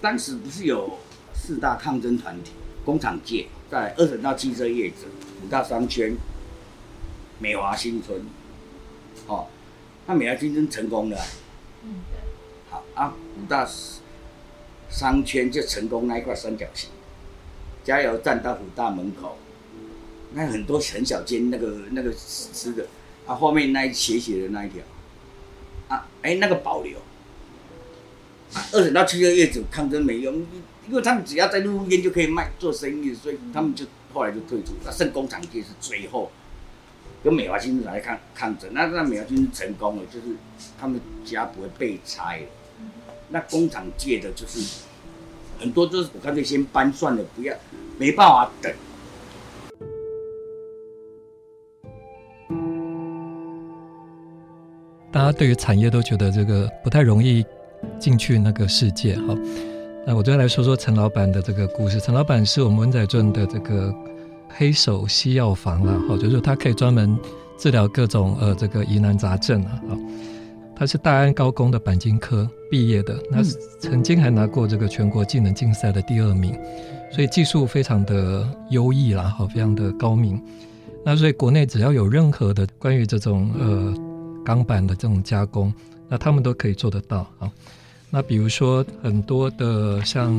[0.00, 0.98] 当时不是有
[1.34, 2.52] 四大抗争团体，
[2.84, 4.96] 工厂界在二省道汽车业者。
[5.42, 6.14] 五大商圈，
[7.38, 8.20] 美华新村，
[9.26, 9.46] 哦，
[10.06, 11.16] 那美华新村成功了，
[11.82, 11.94] 嗯，
[12.68, 13.66] 好啊，五大
[14.90, 16.90] 商圈就成功那一块三角形，
[17.84, 19.38] 加油站到五大门口，
[20.34, 22.86] 那很多很小间那个那个吃的，
[23.26, 24.82] 啊，后面那一斜斜的那一条，
[25.88, 26.98] 啊，哎，那个保留，
[28.52, 30.34] 啊，二省道汽车业主抗争没用，
[30.88, 33.86] 因为他们只要在路边就可以卖做生意，所以他们就。
[34.12, 36.32] 后来就退出，那剩工厂就是最后
[37.22, 40.34] 跟美华新村来抗抗争，那那美华新村成功了，就是
[40.80, 42.46] 他们家不会被拆了。
[43.30, 44.84] 那工厂借的就是
[45.58, 47.54] 很多就是我干脆先搬算了，不要
[47.96, 48.72] 没办法等。
[55.12, 57.44] 大家对于产业都觉得这个不太容易
[57.98, 59.36] 进去那个世界，哈。
[60.06, 62.00] 那我再来说说陈老板的这个故事。
[62.00, 63.94] 陈老板是我们文仔镇的这个
[64.48, 67.18] 黑手西药房了，哈，就是他可以专门
[67.58, 69.78] 治疗各种呃这个疑难杂症啊。
[70.80, 73.42] 他是大安高工的钣金科毕业的，那
[73.78, 76.58] 曾经还拿过这个全国技能竞赛的第二名，
[77.12, 80.42] 所以技术非常的优异啦，哈，非常的高明。
[81.04, 83.94] 那所以国内只要有任何的关于这种呃
[84.42, 85.70] 钢板的这种加工，
[86.08, 87.52] 那他们都可以做得到啊。
[88.08, 90.32] 那比如说很多的像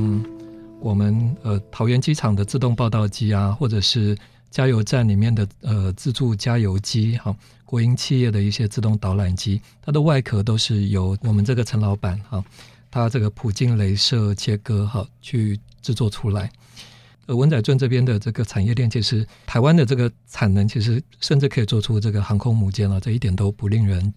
[0.79, 4.17] 我们呃桃园机场的自动报道机啊，或者是
[4.51, 7.35] 加油站里面的呃自助加油机，哈，
[7.65, 12.43] 国营企业的一些自动导览机，它的外壳都是由我们这个陈老板哈，
[12.91, 16.51] 他这个普京镭射切割哈去制作出来。
[17.27, 24.13] 呃，文仔镇这边的这个产业链，其实台湾的这个产能，其实甚至可以做出这个航空母舰了，这一点都不令人。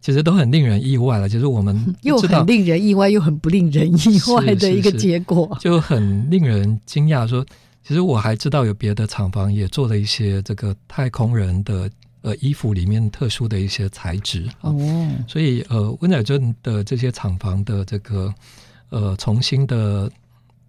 [0.00, 7.26] 其实都很令人意外了，就是我们 又很令人意外，又很不令人意外的一个结果，就很令人惊讶。
[7.26, 7.44] 说，
[7.86, 11.90] 其实我还知道有别的厂房也做了一些这个太空人的
[12.22, 14.74] 呃衣服里面特殊的一些材质哦，
[15.28, 18.34] 所以呃温仔镇的这些厂房的这个
[18.88, 20.10] 呃重新的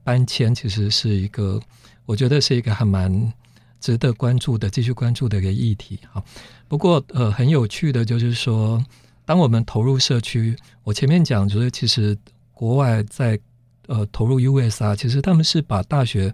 [0.04, 1.60] 搬迁，其实是一个
[2.06, 3.34] 我觉得是一个还蛮
[3.80, 6.21] 值得关注的、继续关注的一个议题哈。
[6.67, 8.84] 不过呃很有趣的就是说。
[9.28, 12.15] 当我们投入社区，我前面讲就是，其实
[12.54, 13.39] 国外在
[13.88, 16.32] 呃投入 USR，其实他们是把大学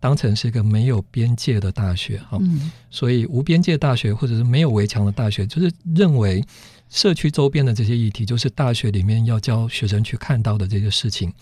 [0.00, 2.38] 当成是一个没有边界的大学哈，
[2.90, 6.44] 所以无边界大学或者是没有围墙的大学，就是认为
[6.88, 11.32] 社区周边的这些议题，就是大学里面要教学生去看到的这些事情。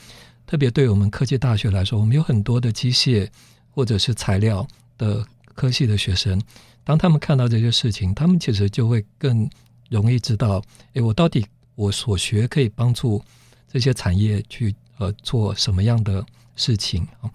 [0.47, 3.29] 特别对我们科技大学来说，我们有很多的机械
[3.71, 4.67] 或者是材料
[4.99, 6.41] 的科系的学生，
[6.83, 9.49] 当他们看到这些事情，他们其实就会更。
[9.91, 10.63] 容易知道，
[10.95, 13.23] 诶，我到底我所学可以帮助
[13.71, 16.25] 这些产业去呃做什么样的
[16.57, 17.31] 事情啊？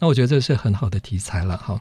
[0.00, 1.80] 那我觉得这是很好的题材了哈。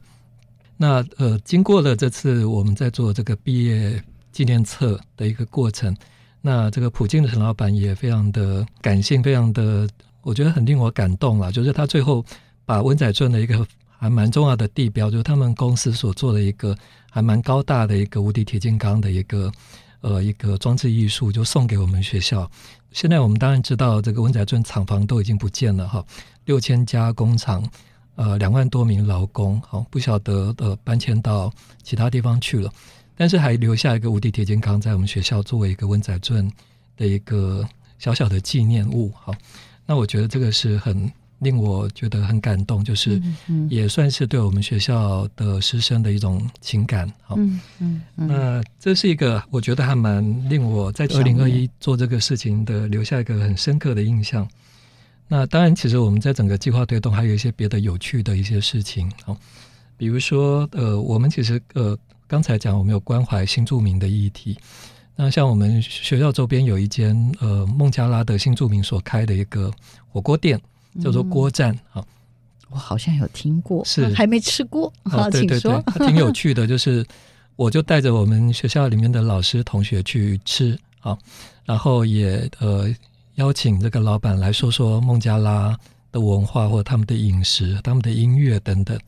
[0.78, 5.96] 那呃，经过了这次我们在做这个毕业纪念册的一个过程，
[6.42, 9.90] 那这个普京的陈老板也非常的感性，非常的
[10.22, 12.24] 我觉得很令我感动了，就是他最后
[12.66, 16.78] 把温仔圳的一个还蛮重要的地标，就是他们公司所做的一个
[17.10, 19.52] 还蛮高大的一个无敌铁金刚的一个
[20.02, 22.50] 呃一个装置艺术，就送给我们学校。
[22.92, 26.06] 现在我们当然知道，这个温仔圳厂房都已经不见了哈，
[26.46, 27.62] 六千家工厂，
[28.20, 31.50] 呃，两万多名劳工，好不晓得呃搬迁到
[31.82, 32.70] 其他地方去了，
[33.16, 36.52] 但是还留下一个无敌铁金刚在我们学校作为一个温仔镇
[36.98, 37.66] 的一个
[37.98, 39.34] 小小的纪念物，好，
[39.86, 41.10] 那我觉得这个是很。
[41.40, 43.18] 令我觉得很感动，就是
[43.70, 47.10] 也算是对我们学校的师生的一种情感。
[47.24, 54.46] 好，嗯嗯，那这是一个我觉得还蛮令我在二零二一做这个事情的留下一个很深刻的印象。
[55.30, 59.10] 那当然，其实我们在整个计划推动还有一些别的有趣的一些事情。
[59.24, 59.38] 好，
[59.96, 64.58] 比如说呃，我们其实呃刚才讲我们有关怀新住民的议题。
[65.16, 69.72] 那像我们学校周边有一间呃孟加拉的新住民所开的一个
[70.10, 70.60] 火锅店。
[71.04, 72.04] 叫做锅站啊，
[72.72, 74.92] 我好像有听过，是还没吃过。
[75.04, 76.66] 好，请说，挺有 趣的。
[76.66, 77.06] 就是
[77.56, 81.16] 我就带着我们学校里面的老师同学去吃啊，
[81.64, 82.90] 然后也呃
[83.40, 85.76] 邀请这个老板来说说孟加拉
[86.12, 89.00] 的文化或者他们的饮食、他们的音乐等等。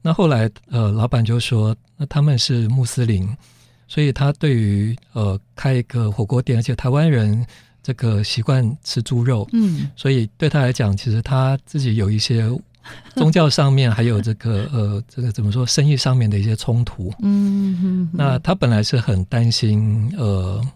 [0.00, 3.28] 那后来呃老板就说，那他们是穆斯林，
[3.88, 7.44] 所以他对于呃开一个火锅店，而且台湾人。
[7.86, 12.48] 这个习惯吃猪肉，嗯，所以对他来讲，其实他自己有一些
[13.14, 20.66] 宗教上面，还有这个 呃，这个怎么说，生意上面的一些冲突，嗯，那他本来是很担心，呃，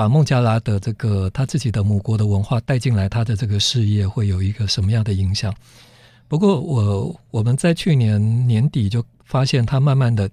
[0.00, 5.54] 把孟加拉的这个他自己的母国的文化带进来，他的这个事业会有一个什么样的影响？
[6.26, 10.30] 不过我我们在去年年底就发现，他慢慢的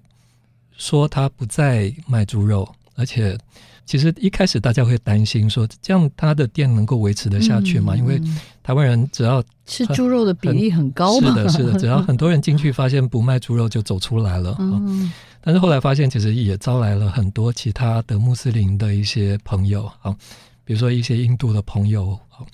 [0.78, 3.36] 说他不再卖猪肉，而且。
[3.84, 7.96] 其实一开始大家会担心说，这样他的店能够维持得下去吗？
[7.96, 8.20] 因为
[8.62, 14.54] 台湾人只要吃猪肉的比例很高，是的，是的，只要 很多人进去发现不卖猪肉就走出来了。
[14.58, 15.10] 嗯，
[15.48, 20.14] 但是后来发现，其实也招来了很多其他的穆斯林的一些朋友啊，
[20.62, 22.44] 比如说一些印度的朋友啊，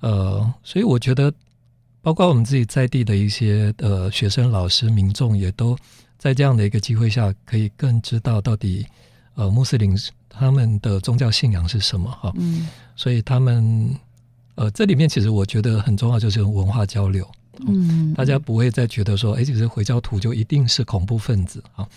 [0.00, 1.32] 呃，所以我觉得，
[2.02, 5.74] 包括我们自己在地的一些呃学生、老师、民众，也都
[6.18, 8.84] 在这样的一个机会下，可以更知道到底
[9.34, 9.96] 呃穆斯林。
[10.28, 12.10] 他们的宗教信仰是什么？
[12.10, 13.98] 哈，嗯，所以他们，
[14.56, 17.26] 呃，这里面其实我觉得很重要，就是文化交流，
[17.66, 21.88] 嗯，大家不会再觉得说，哎，其实回教徒就一定是恐怖分子啊。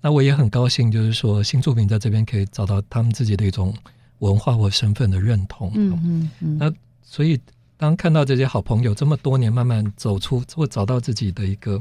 [0.00, 3.74] 那我也很高兴，就是说新作品在这边可以找到他们自己的一种
[4.20, 6.58] 文化或身份的认同，嗯嗯嗯。
[6.58, 7.38] 那所以
[7.76, 11.80] 当看到这些好朋友这么多年慢慢走出或找到自己的一个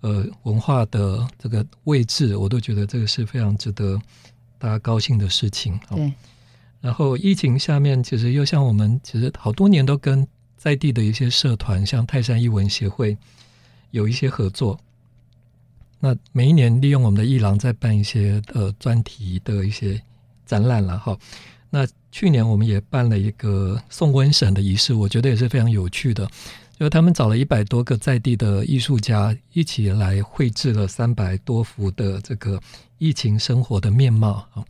[0.00, 4.00] 呃文化的这个位置，我都觉得这个是非常值得。
[4.60, 6.12] 大家高兴的事情，对。
[6.80, 13.16] 然后疫情下面，其实又像我们，其实好多年都跟在地的一些社团，像泰山艺文协会
[13.92, 14.76] 有一些合作。
[16.00, 20.00] 那每一年利用我们的艺廊在办一些呃专题的一些
[20.46, 21.16] 展览了哈。
[21.70, 26.28] 那去年我们也办了一个送瘟神的仪式，我觉得也是非常有趣的。
[26.78, 32.60] 就是他们找了一百多个在地的艺术家一起来绘制了三百多幅的这个
[32.98, 34.64] 疫情生活的面貌啊，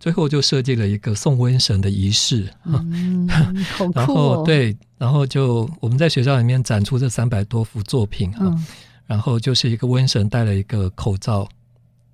[0.00, 2.82] 最后就设计了一个送瘟神的仪式啊，
[3.94, 8.58] 然后对，然后就我们在学校里面展出这三百多幅作品啊，
[9.06, 11.48] 然后就是一个瘟神戴了一个口罩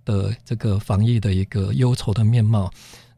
[0.04, 2.70] 的这个防疫的一个忧愁的面貌，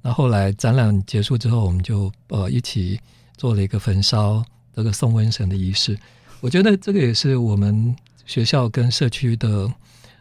[0.02, 3.00] 那后来展览结束之后，我们就呃一起
[3.37, 4.44] 做了一个焚烧。
[4.72, 5.98] 这个送瘟神的仪式，
[6.40, 9.70] 我觉得这个也是我们学校跟社区的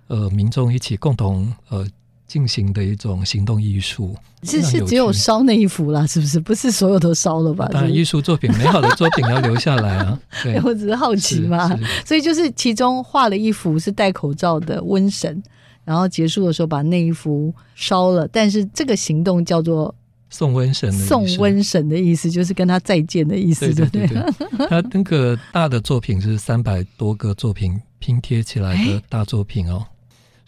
[0.08, 1.88] 呃民众一起共同呃
[2.30, 4.16] 进行的一种行动艺术。
[4.44, 6.40] 是是只有烧那一幅啦，是不是？
[6.40, 7.68] 不是所有都烧了吧？
[7.74, 10.18] 当然，艺术作品美好的作品要留下来啊。
[10.42, 11.68] 对，我只是好奇嘛。
[12.06, 15.44] 所以就是其中画了一幅是戴口罩的瘟神，
[15.84, 18.26] 然后结束的时候把那一幅烧了。
[18.30, 19.94] 但是这个行动叫做。
[20.32, 24.22] 送瘟神，送瘟神的意思就是跟他再见的意思，对对对。
[24.70, 29.84] 他那个大的作品是三百多个作品拼贴起来的大作品哦，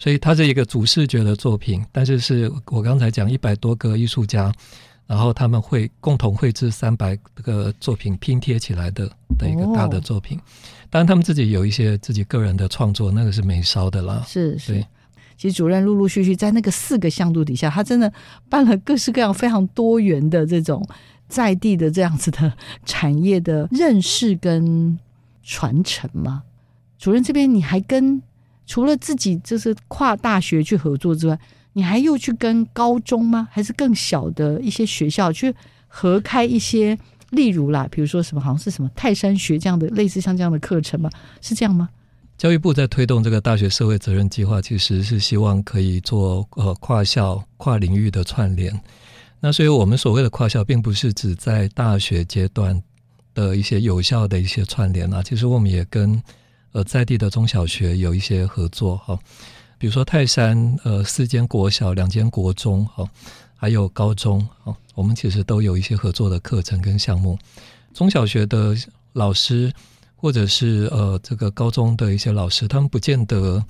[0.02, 4.52] 所以它是一个主视觉的作品，但是是我刚才讲一百多个艺术家，
[5.06, 10.36] 然后他们会共同绘制三百个作品拼贴起来的的一个大的作品。
[10.90, 14.24] 当然，他们自己有一些自己个人的创作，那个是没烧的啦。
[14.26, 14.84] 是是。
[15.36, 18.12] 其实主任陆陆续续在那个四个向度底下，他真的
[18.48, 20.84] 办了各式各样非常多元的这种
[21.28, 22.52] 在地的这样子的
[22.84, 24.98] 产业的认识跟
[25.44, 26.42] 传承嘛。
[26.98, 28.20] 主任这边你还跟
[28.72, 31.38] 除了自己就是跨大学去合作之外，
[31.74, 33.46] 你还又去跟高中吗？
[33.50, 35.54] 还是更小的一些学校去
[35.88, 36.98] 合开一些，
[37.32, 41.10] 例如啦，比如说什么，好像是什么泰山学这样的类似像这样的课程吗？
[41.42, 41.90] 是这样吗？
[42.38, 48.72] 教育部在推动这个大学社会责任计划，其实是希望可以做呃跨校、跨领域的串联。
[49.38, 52.82] 那所以我们所谓的跨校，并不是指在大学阶段
[53.34, 55.22] 的一些有效的一些串联啊。
[55.22, 56.18] 其实我们也跟
[56.72, 59.18] 呃在地的中小学有一些合作哈。
[59.78, 63.08] 比如说泰山呃四间国小、两间国中哈，
[63.54, 67.38] 还有高中啊，我们其实都有一些合作的课程跟项目。
[67.94, 68.76] 中小学的
[69.12, 69.72] 老师。
[70.22, 73.60] 或者是呃，这个高中的一些老师，他们不见得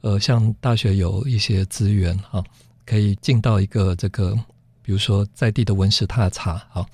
[0.00, 2.42] 呃，像大学有一些资源哈，
[2.86, 4.34] 可以进到一个这个，
[4.80, 6.86] 比如说在地的文史踏查啊，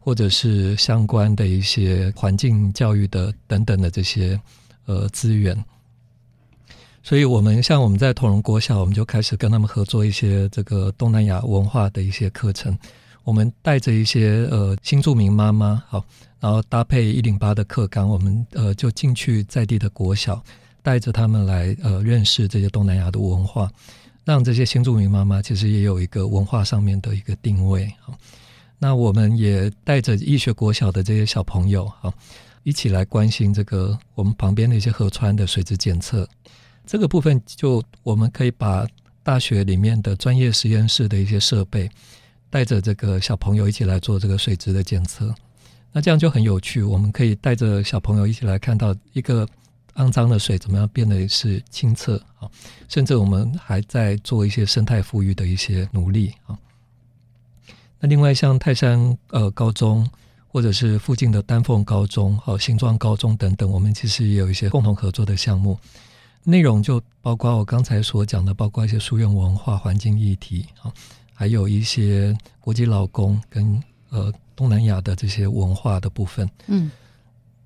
[0.00, 4.36] 或者是相关的一些环境教育的等等的这些
[4.86, 5.56] 呃资源。
[7.02, 12.76] 所以，我们像我们在同荣国小，我们就开始跟他们合作一些这个东南亚文化的一些课程。
[13.22, 16.04] 我们带着一些呃新住民妈妈好。
[16.38, 20.40] 然后搭配一零八的课纲，我们呃就进去在地的国小，
[20.82, 23.68] 带着他们来呃认识这些东南亚的文化，
[24.22, 28.14] 让这些新住民妈妈其实也有一个文化上面的一个定位好。
[28.78, 32.12] 那我们也带着医学国小的这些小朋友哈，
[32.66, 36.28] 一起来关心这个我们旁边的一些河川的水质检测。
[36.84, 38.84] 这个部分就我们可以把
[39.22, 41.88] 大学里面的专业实验室的一些设备，
[42.50, 45.32] 带着这个小朋友一起来做这个水质的检测。
[45.92, 49.46] 那这样就很有趣，我们可以带着小朋友一起来看到一个
[49.94, 52.50] 肮脏的水怎么样变得是清澈啊，
[52.88, 56.58] 甚至我们还在做一些生态富裕的一些努力啊。
[58.00, 60.04] 那另外像泰山呃高中
[60.56, 65.78] 或者是附近的丹凤高中、好新庄高中等等，我们其实也有一些共同合作的项目，
[66.44, 70.90] 内容就包括我刚才所讲的，包括一些书院文化、环境议题啊，
[71.34, 74.32] 还有一些国际劳工跟呃。
[74.54, 76.90] 东南亚的这些文化的部分，嗯，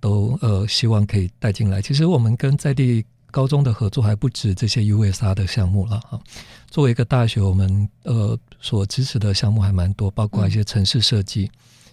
[0.00, 1.80] 都呃希望可以带进来。
[1.80, 6.20] 其实我们跟在地高中的合作还不止这些 USR 的项目了哈。
[6.68, 11.48] 作为一个大学，我们呃所支持的项目还蛮多，包括一些城市设计，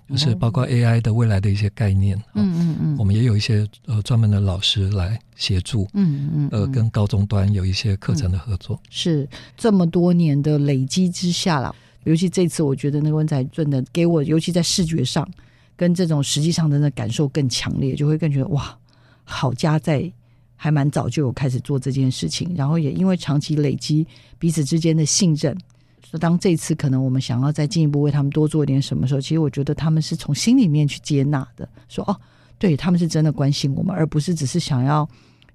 [0.09, 2.17] 就是包括 AI 的未来的一些概念。
[2.33, 5.87] 嗯嗯嗯，我们也有一些呃专门的老师来协助。
[5.93, 8.79] 嗯嗯，呃，跟高中端有一些课程的合作。
[8.89, 11.75] 是这么多年的累积之下了。
[12.05, 15.29] 尤其这次，我觉得那个温仔俊的给我，尤其在视觉上，
[15.75, 18.77] 跟这种实际上的那感受更强烈，就会更觉得哇，
[19.25, 20.09] 好家在
[20.55, 24.07] 还蛮早就有开始做这件事情，然后也因为长期累积
[24.39, 25.59] 彼此之间的信任，说
[26.19, 32.15] 当这次可能我们想要再进一步为他们多做点什么时候，其实我觉得他们是从心里面去接纳的，说哦，
[32.57, 35.07] 对他们是真的关心我们，而不是只是想要。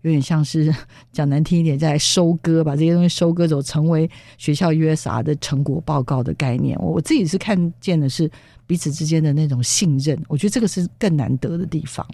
[0.02, 0.74] 有点像是
[1.12, 6.76] 讲难听一点，在收割，把这些东西收割走，成为学校 USR 的成果报告的概念。
[6.80, 8.28] 我我自己是看见的是
[8.66, 12.04] 彼此之间的那种信任，我觉得这个是更难得的地方。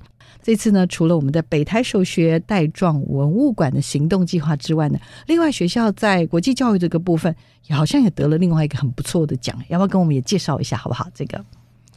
[0.42, 7.34] 这次呢，除了我们的北台首学带状文物馆的行动计划之外呢，另外学校在国际教育这个部分，
[7.66, 11.08] 也好像也得了另外一个很不错的奖，要不要跟我们也介绍一下，好不好？
[11.14, 11.44] 这个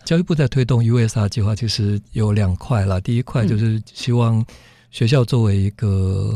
[0.04, 4.46] 教育部在推动 USR 计划，其实有两块啦，第一块就是希望。
[4.94, 5.88] 学校作为一个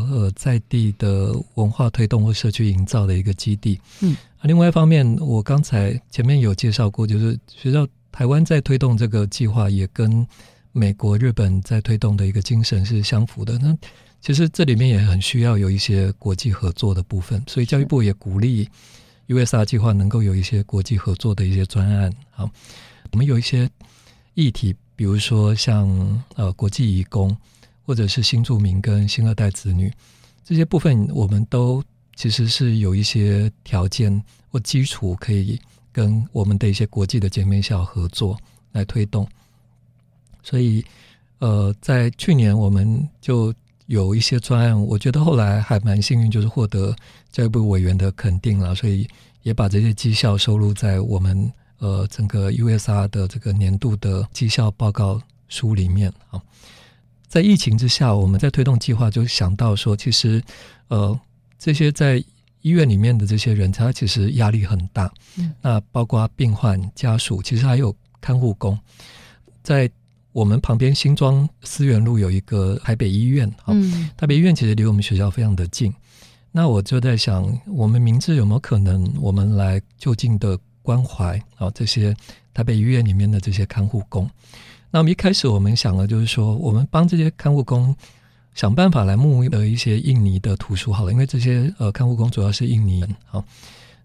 [0.10, 10.26] 呃在地的文化推动或社区营造的一个基地，嗯，另外一方面，我刚才前面有介绍过，就是学校台湾在推动这个计划，也跟
[10.78, 13.58] 美国、日本在推动的一个精神是相符的。
[13.58, 13.76] 那
[14.20, 18.70] 其实这里面也很需要有一些国际合作的部分，所以教育部也鼓励
[19.28, 22.12] USR 计划能够有一些国际合作的一些专案。
[22.32, 22.50] 好，
[23.12, 23.70] 我们有一些
[24.34, 27.36] 议题，比如说像呃国际移工。
[27.88, 29.94] 或者是新住民跟新二代子女
[30.44, 31.84] 这些部分，我们都
[32.16, 35.62] 其实是有一些条件或基础，可以
[35.92, 38.36] 跟我们的一些国际的姐妹校合作
[38.72, 39.30] 来推动。
[40.46, 40.86] 所以，
[41.40, 43.52] 呃，在去年我们就
[43.88, 46.96] 有一些专案，我觉得后来还蛮幸运，就是获得
[47.32, 49.08] 教育部委员的肯定了，所以
[49.42, 56.40] 也把这些绩效收录在我们呃整个 USR 的这个年度的绩效报告书里面啊。
[57.28, 60.42] 在疫情之下，我们在推动计划，就想到说，其实，
[60.90, 61.20] 呃，
[61.58, 62.24] 这些在
[62.62, 65.12] 医院里面的这些人，他其实压力很大。
[65.38, 68.78] 嗯，那包括病患家属，其实还有看护工。
[69.62, 69.90] 在
[70.36, 75.94] 我们旁边新庄思源路有一个台北医院，嗯，台北医院其实离我们学校非常的近。
[76.52, 82.14] 那我就在想，我们明治有没有可能，我们来就近的关怀啊这些
[82.54, 84.30] 台北医院里面的这些看护工。
[84.92, 87.96] 那么一开始我们想了，就是说，我们帮这些看护工
[88.54, 93.42] 想办法来募的一些印尼的图书好了，因为这些呃看护工主要是印尼人，啊，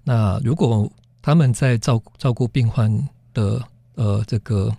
[0.05, 0.89] 那如果
[1.21, 2.89] 他们在照照顾病患
[3.35, 3.61] 的
[3.97, 4.73] 呃这个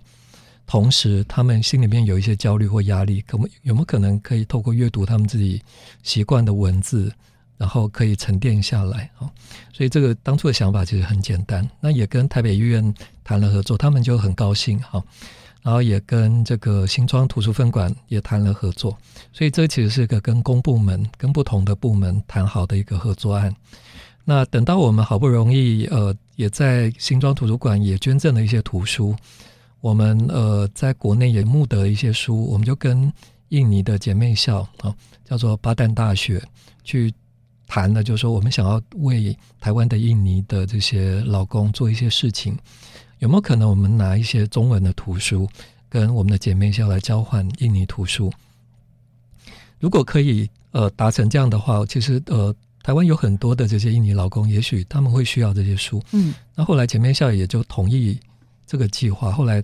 [0.72, 5.60] 同时，他们心里面有一些焦虑或压力，可有没有可能可以透过阅读他们自己
[6.02, 7.12] 习惯的文字，
[7.58, 9.28] 然后可以沉淀下来啊？
[9.70, 12.82] 所以这个当初的想法其实很简单，那也跟台北医院
[13.22, 15.04] 谈了合作，他们就很高兴哈。
[15.60, 18.96] 然后也跟这个新庄图书分馆也谈了合作，
[19.30, 23.54] 所以这其实是一个跟公部门、跟不同的部门谈好的一个合作案。
[24.24, 29.14] 那等到我们好不容易呃，也在新庄图书馆也捐赠了一些图书，
[29.82, 33.12] 我们呃在国内也募得一些书，我们就跟
[33.48, 36.42] 印尼的姐妹校啊，叫做巴旦大学
[36.84, 37.12] 去
[37.66, 42.56] 谈了，就是说我们想要为台湾的印尼的这些老公做一些事情。
[43.18, 45.48] 有没有可能我们拿一些中文的图书，
[45.88, 48.32] 跟我们的姐妹校来交换印尼图书？
[49.78, 56.00] 如果可以，呃，达成这样的话，其实呃，台湾有很多的这些印尼劳工，也许他们会需要这些书。
[56.12, 58.18] 嗯，那后来姐妹校也就同意
[58.72, 59.62] 这个计划，后来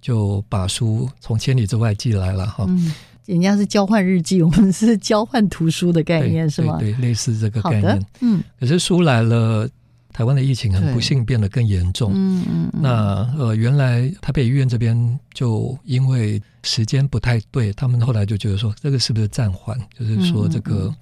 [0.00, 2.64] 就把书从千里之外寄来了哈。
[2.66, 2.92] 嗯，
[3.24, 6.76] 人家是交换日记，我们是交换图书的概念，是吗？
[6.80, 8.04] 对，类似这个概念。
[8.18, 9.68] 嗯，可是书来了。
[10.10, 12.10] 台湾的疫情很不幸变得更严重。
[12.12, 12.70] 嗯嗯。
[12.72, 19.78] 那呃，原来台北医院这边就因为时间不太对，他们后来就觉得说，这个是不是暂缓？
[19.96, 20.92] 就是说，这个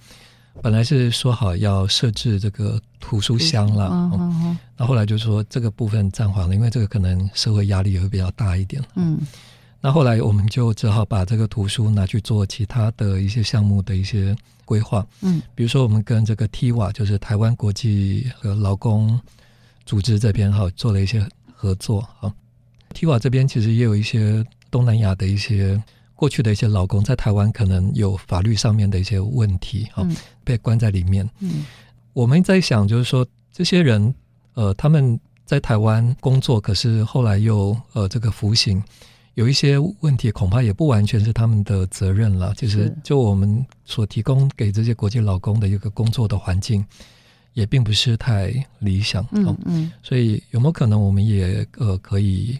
[0.62, 4.10] 本来是说好要设置这个图书箱了。
[4.76, 8.82] 那后来就说这个部分暂缓了，因为这个可能社会压力也会比较大一点。
[8.94, 9.18] 嗯。
[9.80, 14.36] 那后来我们就只好把这个图书拿去做其他的一些项目的一些。
[14.66, 19.20] 规划，嗯，比如说我们跟这个 TIWA，就是台湾国际和劳工
[19.84, 22.34] 组织这边哈做了一些合作哈。
[22.92, 25.80] TIWA 这边其实也有一些东南亚的一些
[26.16, 30.04] 过去的一些劳工在台湾可能有法律上面的一些问题哈，
[30.42, 31.28] 被关在里面。
[31.38, 31.64] 嗯，
[32.12, 34.12] 我们在想就是说这些人
[34.54, 38.82] 呃他们在台湾工作，可是后来又呃这个服刑。
[39.34, 42.54] 有一些问题恐怕也不完全是他们的责任了。
[42.56, 46.82] 就是，就我们所提供给这些国际劳工的一个工作的环境，
[47.52, 49.22] 也并不是太理想。
[49.32, 52.58] 嗯嗯，所以有没有可能，我们也呃可以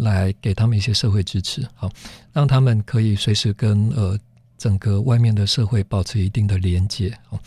[0.00, 1.90] 来给他们一些社会支持，好，
[2.32, 4.18] 让他们可以随时跟呃
[4.58, 7.38] 整个外面的社会保持一定的连接，哦，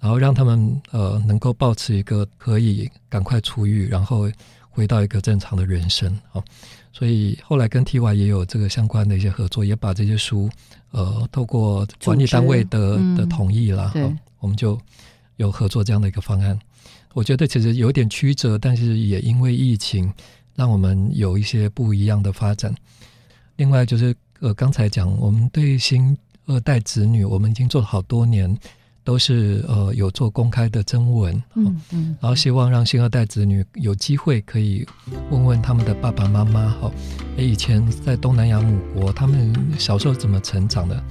[0.00, 4.30] 然后让他们呃能够保持一个可以赶快出狱，然后
[4.70, 6.42] 回到一个正常的人生，好。
[6.94, 10.50] 所以后来跟 TY 也有这个相关的一些合作，也把这些书，
[10.90, 13.90] 呃，透过管理单位的的同意啦，
[14.40, 14.78] 我们就
[15.36, 16.58] 有合作这样的一个方案。
[17.14, 20.12] 我觉得其实有点曲折，但是也因为疫情，
[20.54, 22.74] 让我们有一些不一样的发展。
[23.56, 28.58] 另外就是呃，刚才讲我们对新二代子女，我们已经做了好多年。
[29.04, 34.86] 都是呃有做公开的征文，嗯嗯，然后希望让新二代子女有机会可以
[35.28, 36.88] 问问他们的爸爸妈妈，哈，
[37.36, 41.02] 以前在东南亚母国，他们小时候怎么成长的？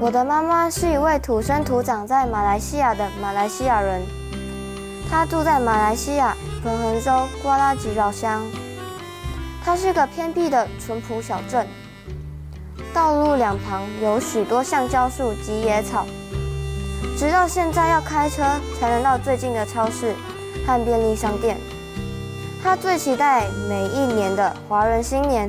[0.00, 4.02] 我的妈妈是一位土生土长在马来西亚的马来西亚人，
[5.14, 8.42] 他住在马来西亚彭亨州瓜拉吉饶乡，
[9.64, 11.64] 它是个偏僻的淳朴小镇。
[12.92, 16.04] 道路两旁有许多橡胶树及野草，
[17.16, 18.42] 直到现在要开车
[18.80, 20.16] 才能到最近的超市
[20.66, 21.56] 和便利商店。
[22.60, 25.48] 他最期待每一年的华人新年，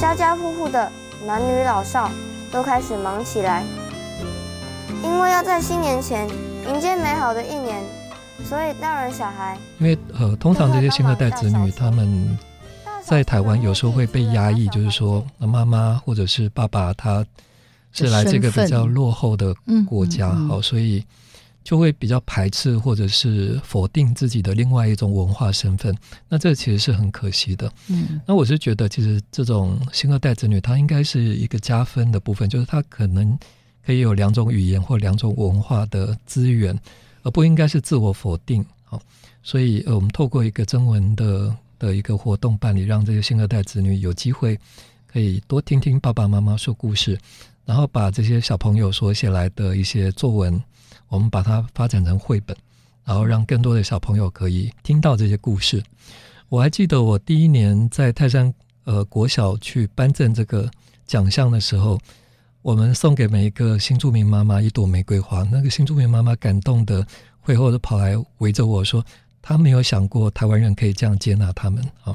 [0.00, 0.90] 家家户户的
[1.26, 2.10] 男女老少
[2.50, 3.62] 都开始忙起来，
[5.04, 6.26] 因为要在新年前
[6.66, 7.82] 迎接美好的一年，
[8.44, 12.38] 所以大人小孩因为呃，通常这些新二代子女他们。
[13.04, 17.24] 在台湾有时候会被压抑，就是说，妈妈或者是爸爸，他
[17.90, 19.54] 是来这个比较落后的
[19.86, 21.02] 国家，好，所以
[21.64, 25.96] 就会比较排斥或者是否定自己的另外一种文化身份。
[26.28, 27.72] 那这其实是很可惜的。
[27.88, 33.38] 嗯，那我是觉得，其实这种新二代子女，他应该是一个加分的部分，就是他可能
[33.86, 36.78] 可以有两种语言或两种文化的资源，
[37.28, 38.64] 而不应该是自我否定。
[38.84, 39.00] 好，
[39.42, 41.54] 所以呃，我们透过一个征文的。
[41.80, 44.58] 的一个活动办理，让这些新二代子女有机会
[45.06, 47.16] 可以多听听爸爸妈妈说故事，
[47.64, 50.60] 然后把这些小朋友所写来的一些作文，
[51.06, 52.56] 我们把它发展成绘本，
[53.04, 55.80] 然后让更多的小朋友可以听到这些故事。
[56.48, 58.52] 我还记得我第一年在泰山
[58.82, 60.68] 呃国小去颁赠这个
[61.06, 61.96] 奖项的时候，
[62.62, 67.06] 我们送给每一个新住民妈妈一朵玫瑰花，那个新住民妈妈感动的
[67.40, 69.04] 会后都跑来围着我说。
[69.40, 72.14] 她没有想过台湾人可以这样接纳他们啊。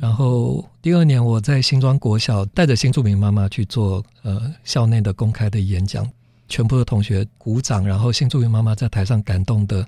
[0.00, 6.08] 然后第二年，我在新庄国小带着新住民妈妈去做呃校内的公开的演讲，
[6.48, 9.84] 全部的同学鼓掌，然后新住民妈妈在台上感动的，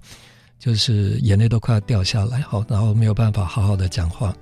[0.58, 4.34] 就是眼泪都快要掉下来，好，然后没有办法好好的讲话。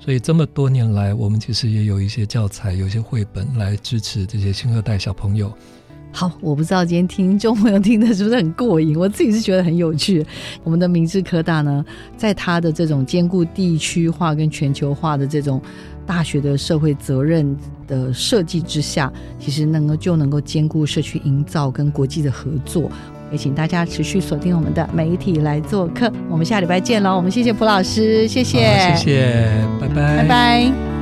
[0.00, 5.52] 所以这么多年来，我们其实也有一些教材，有一些绘本来支持这些新二代小朋友。
[6.10, 10.24] 好，我不知道今天听众朋友听的是不是很过瘾，我自己是觉得很有趣。
[10.64, 11.84] 我们的明治科大呢，
[12.16, 15.60] 在它的这种兼顾地区化跟全球化的这种
[16.06, 17.54] 大学的社会责任
[17.86, 22.90] 的设计之下，其实能够就能够兼顾社区营造跟国际的合作。
[23.30, 27.16] 也请大家持续锁定我们的媒体来做客，我们下礼拜见喽。
[27.16, 29.48] 我们谢谢蒲老师，谢谢，谢谢，
[29.80, 30.97] 拜拜，拜拜。